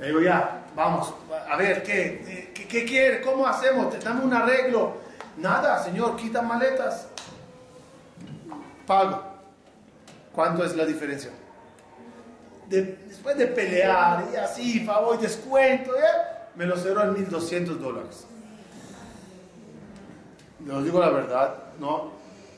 Le 0.00 0.06
digo, 0.06 0.22
ya, 0.22 0.64
vamos, 0.74 1.12
a 1.48 1.56
ver, 1.56 1.82
¿qué, 1.82 2.50
qué, 2.54 2.66
qué 2.66 2.84
quiere? 2.86 3.20
¿Cómo 3.20 3.46
hacemos? 3.46 4.02
Dame 4.02 4.24
un 4.24 4.32
arreglo. 4.32 4.96
Nada, 5.36 5.82
señor, 5.84 6.16
quita 6.16 6.40
maletas. 6.40 7.06
Pago. 8.86 9.22
¿Cuánto 10.32 10.64
es 10.64 10.74
la 10.74 10.86
diferencia? 10.86 11.30
Después 12.80 13.36
de 13.36 13.46
pelear 13.46 14.28
y 14.32 14.36
así, 14.36 14.80
favor 14.80 15.18
y 15.18 15.22
descuento, 15.22 15.92
me 16.54 16.66
lo 16.66 16.76
cerró 16.76 17.02
en 17.02 17.14
1200 17.14 17.80
dólares. 17.80 18.26
Les 20.66 20.84
digo 20.84 21.00
la 21.00 21.10
verdad, 21.10 21.54
no, 21.80 22.12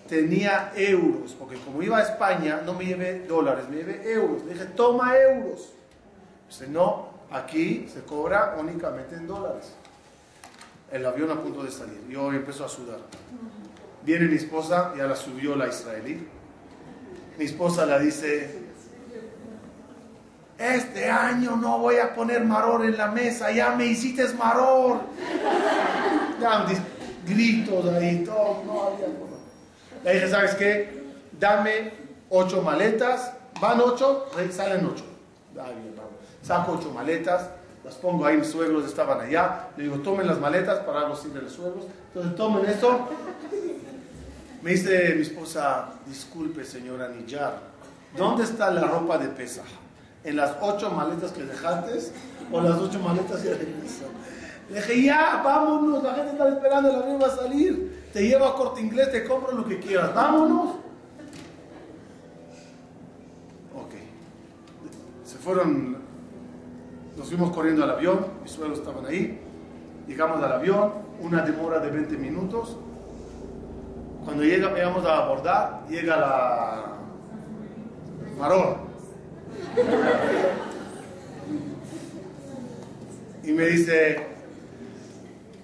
tenía 0.09 0.73
euros, 0.77 1.35
porque 1.39 1.57
como 1.57 1.83
iba 1.83 1.99
a 1.99 2.03
España, 2.03 2.61
no 2.65 2.75
me 2.75 2.85
llevé 2.85 3.27
dólares, 3.27 3.69
me 3.69 3.77
llevé 3.77 4.13
euros. 4.13 4.45
Le 4.45 4.55
dije, 4.55 4.67
toma 4.67 5.17
euros. 5.17 5.73
Dice, 6.49 6.69
no, 6.69 7.09
aquí 7.31 7.89
se 7.93 8.03
cobra 8.03 8.57
únicamente 8.59 9.17
en 9.17 9.27
dólares. 9.27 9.73
El 10.93 11.07
avión 11.07 11.31
a 11.31 11.41
punto 11.41 11.65
de 11.65 11.71
salir. 11.71 12.07
Yo 12.09 12.33
empezó 12.33 12.67
a 12.67 12.69
sudar. 12.69 12.99
Viene 14.05 14.27
mi 14.27 14.37
esposa, 14.37 14.93
ya 14.97 15.07
la 15.07 15.17
subió 15.17 15.57
la 15.57 15.67
israelí. 15.67 16.29
Mi 17.39 17.45
esposa 17.47 17.87
la 17.87 17.99
dice, 17.99 18.64
este 20.59 21.11
año 21.11 21.57
no 21.57 21.79
voy 21.79 21.97
a 21.97 22.15
poner 22.15 22.45
maror 22.45 22.85
en 22.85 22.97
la 22.97 23.09
mesa, 23.09 23.51
ya 23.51 23.71
me 23.73 23.87
hiciste 23.87 24.27
maror. 24.35 25.01
Gritos 27.27 27.87
ahí, 27.87 28.25
todo. 28.25 28.63
No, 28.67 28.91
Le 30.05 30.13
dije, 30.13 30.29
¿sabes 30.29 30.55
qué? 30.55 31.05
Dame 31.39 31.93
ocho 32.29 32.63
maletas, 32.63 33.33
van 33.61 33.81
ocho, 33.81 34.27
salen 34.51 34.87
ocho. 34.87 35.05
Saco 36.43 36.73
ocho 36.73 36.91
maletas, 36.91 37.49
las 37.83 37.95
pongo 37.95 38.27
ahí, 38.27 38.37
mis 38.37 38.49
suegros 38.49 38.85
estaban 38.85 39.21
allá. 39.21 39.69
Le 39.77 39.85
digo, 39.85 39.97
tomen 39.99 40.27
las 40.27 40.39
maletas 40.39 40.81
para 40.81 41.01
algo 41.01 41.17
de 41.17 41.43
los 41.43 41.53
suegros. 41.53 41.87
Entonces 42.09 42.37
tomen 42.37 42.67
esto. 42.67 43.09
Me 44.63 44.71
dice 44.71 45.15
mi 45.17 45.23
esposa, 45.23 45.91
disculpe 46.07 46.65
señora 46.65 47.09
Nillar, 47.09 47.59
¿dónde 48.17 48.45
está 48.45 48.71
la 48.71 48.83
ropa 48.83 49.19
de 49.19 49.29
pesa? 49.29 49.63
¿En 50.25 50.37
las 50.37 50.57
ocho 50.61 50.91
maletas 50.91 51.33
que 51.33 51.45
dejaste 51.45 52.13
o 52.51 52.61
las 52.61 52.79
ocho 52.79 52.99
maletas 52.99 53.41
que 53.43 53.51
regresan? 53.51 54.09
Le 54.71 54.77
dije, 54.77 55.03
ya, 55.03 55.43
vámonos, 55.45 56.03
la 56.03 56.15
gente 56.15 56.33
está 56.33 56.49
esperando, 56.49 56.91
el 56.91 56.97
avión 56.97 57.21
va 57.23 57.27
a 57.27 57.37
salir. 57.37 58.09
Te 58.13 58.27
llevo 58.27 58.47
a 58.47 58.57
corte 58.57 58.81
inglés, 58.81 59.13
te 59.13 59.25
compro 59.25 59.53
lo 59.53 59.67
que 59.67 59.79
quieras, 59.79 60.15
vámonos. 60.15 60.77
Ok. 63.75 63.95
Se 65.25 65.37
fueron, 65.37 65.99
nos 67.17 67.29
fuimos 67.29 67.51
corriendo 67.51 67.85
al 67.85 67.91
avión, 67.91 68.27
mis 68.43 68.53
suegros 68.53 68.79
estaban 68.79 69.05
ahí. 69.05 69.39
Llegamos 70.07 70.43
al 70.43 70.53
avión, 70.53 70.93
una 71.21 71.43
demora 71.43 71.81
de 71.81 71.91
20 71.91 72.17
minutos. 72.17 72.79
Cuando 74.25 74.43
llega, 74.43 74.73
llegamos 74.73 75.05
a 75.05 75.25
abordar, 75.25 75.85
llega 75.91 76.17
la, 76.17 76.95
Marón. 78.39 78.94
Y 83.43 83.53
me 83.53 83.67
dice, 83.67 84.27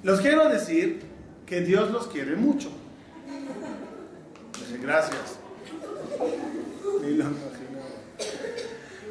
los 0.03 0.21
quiero 0.21 0.49
decir 0.49 1.03
que 1.47 1.63
Dios 1.63 1.91
los 1.91 2.09
quiere 2.09 2.37
mucho. 2.37 2.71
Dije, 4.59 4.79
gracias. 4.83 5.39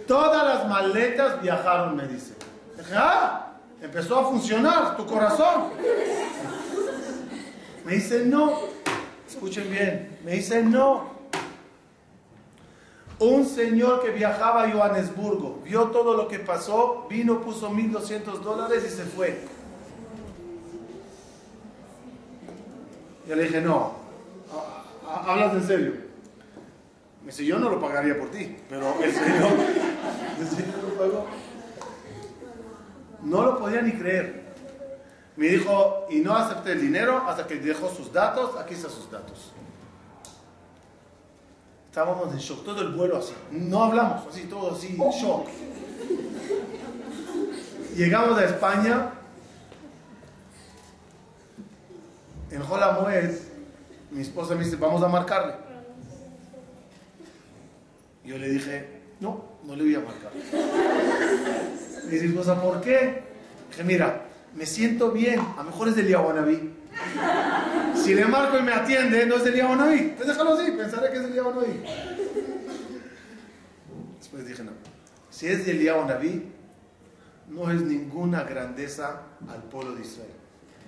Todas 0.07 0.45
las 0.45 0.67
maletas 0.67 1.41
viajaron, 1.41 1.95
me 1.95 2.07
dice. 2.07 2.33
Dije, 2.77 2.93
ah, 2.95 3.53
empezó 3.81 4.19
a 4.19 4.29
funcionar 4.29 4.97
tu 4.97 5.05
corazón. 5.05 5.71
Me 7.85 7.93
dice, 7.93 8.25
no. 8.25 8.59
Escuchen 9.27 9.69
bien. 9.69 10.17
Me 10.23 10.33
dice, 10.33 10.63
no. 10.63 11.18
Un 13.19 13.45
señor 13.45 14.01
que 14.01 14.11
viajaba 14.11 14.63
a 14.63 14.71
Johannesburgo, 14.71 15.61
vio 15.65 15.87
todo 15.87 16.15
lo 16.15 16.29
que 16.29 16.39
pasó, 16.39 17.05
vino, 17.09 17.41
puso 17.41 17.69
1.200 17.69 18.39
dólares 18.39 18.85
y 18.87 18.89
se 18.89 19.03
fue. 19.03 19.41
Yo 23.27 23.35
le 23.35 23.43
dije, 23.43 23.59
no, 23.59 23.93
hablas 25.05 25.53
en 25.53 25.67
serio. 25.67 25.93
Me 27.21 27.27
dice, 27.27 27.45
yo 27.45 27.59
no 27.59 27.69
lo 27.69 27.81
pagaría 27.81 28.17
por 28.17 28.31
ti, 28.31 28.57
pero 28.69 28.95
el 29.03 29.11
señor, 29.13 29.51
lo 30.81 30.97
pagó. 30.97 31.27
No 33.21 33.43
lo 33.43 33.59
podía 33.59 33.81
ni 33.81 33.91
creer. 33.91 34.45
Me 35.35 35.47
dijo, 35.47 36.07
y 36.09 36.19
no 36.19 36.35
acepté 36.35 36.71
el 36.71 36.81
dinero 36.81 37.23
hasta 37.27 37.45
que 37.45 37.55
dejó 37.55 37.89
sus 37.89 38.13
datos, 38.13 38.57
aquí 38.57 38.75
están 38.75 38.91
sus 38.91 39.11
datos. 39.11 39.51
Estábamos 41.99 42.33
en 42.33 42.39
shock, 42.39 42.63
todo 42.63 42.81
el 42.81 42.93
vuelo 42.93 43.17
así. 43.17 43.33
No 43.51 43.83
hablamos, 43.83 44.25
así, 44.25 44.43
todo 44.43 44.71
así, 44.71 44.97
shock. 45.21 45.47
Llegamos 47.93 48.37
a 48.37 48.45
España. 48.45 49.11
En 52.51 52.61
Jolamued, 52.63 53.37
mi 54.11 54.21
esposa 54.21 54.55
me 54.55 54.63
dice, 54.63 54.77
vamos 54.77 55.03
a 55.03 55.09
marcarle. 55.09 55.55
Yo 58.23 58.37
le 58.37 58.47
dije, 58.47 59.01
no, 59.19 59.43
no 59.65 59.75
le 59.75 59.83
voy 59.83 59.95
a 59.95 59.99
marcar. 59.99 60.31
Me 62.05 62.11
dice 62.11 62.27
esposa, 62.27 62.61
¿por 62.61 62.79
qué? 62.79 63.23
Dije, 63.71 63.83
mira, 63.83 64.25
me 64.55 64.65
siento 64.65 65.11
bien, 65.11 65.41
a 65.41 65.63
lo 65.63 65.71
mejor 65.71 65.89
es 65.89 65.97
del 65.97 66.07
Yahuanabí. 66.07 66.78
Si 67.95 68.13
le 68.13 68.25
marco 68.25 68.57
y 68.57 68.61
me 68.61 68.73
atiende, 68.73 69.25
no 69.25 69.35
es 69.35 69.43
del 69.43 69.55
Yahuanabí. 69.55 70.13
Pues 70.15 70.27
déjalo 70.27 70.53
así, 70.53 70.71
pensaré 70.71 71.11
que 71.11 71.19
del 71.19 71.33
Yahuanabí. 71.33 71.83
Después 74.17 74.47
dije, 74.47 74.63
no. 74.63 74.71
Si 75.29 75.47
es 75.47 75.65
del 75.65 75.81
Yahuanabí, 75.81 76.51
no 77.49 77.71
es 77.71 77.81
ninguna 77.81 78.43
grandeza 78.43 79.21
al 79.47 79.63
pueblo 79.63 79.93
de 79.95 80.01
Israel. 80.01 80.33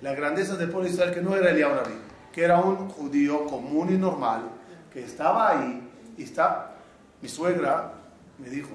La 0.01 0.13
grandeza 0.13 0.55
del 0.55 0.69
pueblo 0.69 0.87
de 0.87 0.93
Israel 0.93 1.13
que 1.13 1.21
no 1.21 1.35
era 1.35 1.51
el 1.51 1.57
Yahuanabí, 1.59 1.95
que 2.31 2.43
era 2.43 2.59
un 2.59 2.89
judío 2.89 3.45
común 3.45 3.93
y 3.93 3.97
normal, 3.97 4.43
que 4.91 5.03
estaba 5.03 5.51
ahí 5.51 5.89
y 6.17 6.23
está. 6.23 6.75
Mi 7.21 7.29
suegra 7.29 7.93
me 8.39 8.49
dijo, 8.49 8.69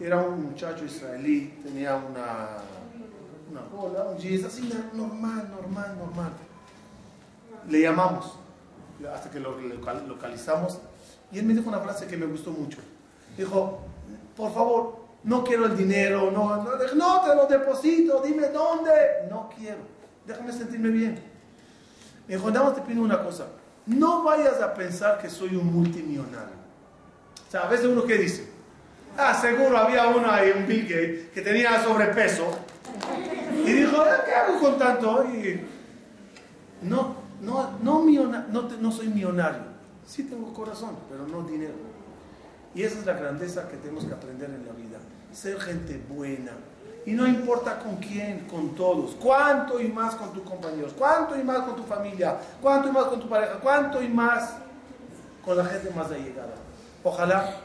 era 0.00 0.18
un 0.18 0.46
muchacho 0.46 0.84
israelí, 0.84 1.58
tenía 1.62 1.96
una 1.96 2.48
una 3.50 3.60
bola, 3.62 4.04
un 4.04 4.18
jeans, 4.18 4.44
así 4.44 4.70
normal, 4.92 5.50
normal, 5.50 5.96
normal. 5.98 6.32
Le 7.68 7.80
llamamos, 7.80 8.38
hasta 9.12 9.30
que 9.30 9.40
lo 9.40 9.56
localizamos, 10.06 10.78
y 11.30 11.38
él 11.38 11.46
me 11.46 11.54
dijo 11.54 11.68
una 11.68 11.80
frase 11.80 12.06
que 12.06 12.16
me 12.16 12.26
gustó 12.26 12.50
mucho. 12.50 12.78
Dijo, 13.36 13.80
por 14.36 14.52
favor, 14.52 15.06
no 15.24 15.42
quiero 15.44 15.66
el 15.66 15.76
dinero, 15.76 16.30
no, 16.30 16.56
no, 16.62 16.70
no 16.94 17.20
te 17.20 17.34
lo 17.34 17.46
deposito, 17.46 18.22
dime 18.24 18.48
dónde. 18.48 18.92
No 19.28 19.50
quiero, 19.56 19.80
déjame 20.26 20.52
sentirme 20.52 20.88
bien. 20.90 21.22
Me 22.26 22.36
dijo, 22.36 22.50
nada 22.50 22.74
te 22.74 22.80
pido 22.82 23.02
una 23.02 23.22
cosa, 23.22 23.46
no 23.86 24.22
vayas 24.22 24.60
a 24.60 24.74
pensar 24.74 25.18
que 25.18 25.30
soy 25.30 25.56
un 25.56 25.72
multimillonario. 25.72 26.56
O 27.46 27.50
sea, 27.50 27.62
a 27.62 27.68
veces 27.68 27.86
uno 27.86 28.04
que 28.04 28.18
dice, 28.18 28.48
ah, 29.16 29.34
seguro 29.34 29.76
había 29.76 30.08
uno 30.08 30.30
ahí, 30.30 30.52
un 30.56 30.66
Bill 30.66 30.82
Gates, 30.82 31.30
que 31.30 31.42
tenía 31.42 31.82
sobrepeso 31.82 32.65
dijo, 34.04 34.24
¿qué 34.24 34.34
hago 34.34 34.60
con 34.60 34.78
tanto? 34.78 35.24
Y 35.24 35.60
no, 36.82 37.16
no, 37.40 37.78
no, 37.82 38.04
no, 38.04 38.62
no 38.62 38.92
soy 38.92 39.08
millonario. 39.08 39.62
Sí 40.06 40.24
tengo 40.24 40.52
corazón, 40.52 40.96
pero 41.10 41.26
no 41.26 41.46
dinero. 41.46 41.74
Y 42.74 42.82
esa 42.82 42.98
es 42.98 43.06
la 43.06 43.14
grandeza 43.14 43.68
que 43.68 43.76
tenemos 43.76 44.04
que 44.04 44.14
aprender 44.14 44.50
en 44.50 44.66
la 44.66 44.72
vida. 44.72 44.98
Ser 45.32 45.58
gente 45.60 46.00
buena. 46.08 46.52
Y 47.04 47.12
no 47.12 47.26
importa 47.26 47.78
con 47.78 47.96
quién, 47.96 48.46
con 48.46 48.74
todos. 48.74 49.16
Cuánto 49.20 49.80
y 49.80 49.88
más 49.88 50.14
con 50.16 50.32
tus 50.32 50.42
compañeros. 50.42 50.92
Cuánto 50.96 51.38
y 51.38 51.42
más 51.42 51.60
con 51.60 51.76
tu 51.76 51.84
familia. 51.84 52.36
Cuánto 52.60 52.88
y 52.88 52.92
más 52.92 53.04
con 53.04 53.20
tu 53.20 53.28
pareja. 53.28 53.58
Cuánto 53.60 54.02
y 54.02 54.08
más 54.08 54.54
con 55.44 55.56
la 55.56 55.64
gente 55.64 55.90
más 55.90 56.10
allegada. 56.10 56.54
Ojalá 57.02 57.60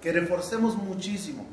que 0.00 0.12
reforcemos 0.12 0.76
muchísimo 0.76 1.44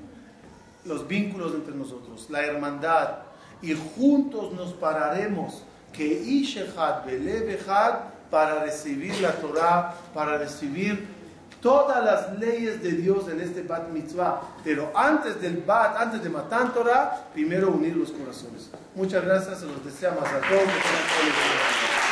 los 0.86 1.08
vínculos 1.08 1.56
entre 1.56 1.74
nosotros, 1.74 2.28
la 2.30 2.46
hermandad, 2.46 3.20
y 3.64 3.74
juntos 3.96 4.54
nos 4.54 4.74
pararemos 4.74 5.64
que 5.92 6.06
Ishehad 6.06 7.06
Belebehad 7.06 8.00
para 8.30 8.64
recibir 8.64 9.20
la 9.22 9.32
Torah, 9.32 9.96
para 10.14 10.38
recibir 10.38 11.08
todas 11.62 12.04
las 12.04 12.38
leyes 12.38 12.84
de 12.84 12.92
Dios 12.92 13.30
en 13.30 13.40
este 13.40 13.64
Bat 13.64 13.90
Mitzvah. 13.90 14.42
Pero 14.64 14.92
antes 14.94 15.42
del 15.42 15.64
Bat, 15.66 15.96
antes 15.98 16.22
de 16.22 16.30
matar 16.30 16.74
Torah, 16.74 17.28
primero 17.34 17.70
unir 17.70 17.96
los 17.96 18.12
corazones. 18.12 18.70
Muchas 18.96 19.24
gracias, 19.24 19.60
se 19.60 19.66
los 19.66 19.84
deseamos 19.86 20.26
a 20.26 20.42
todos. 20.42 22.03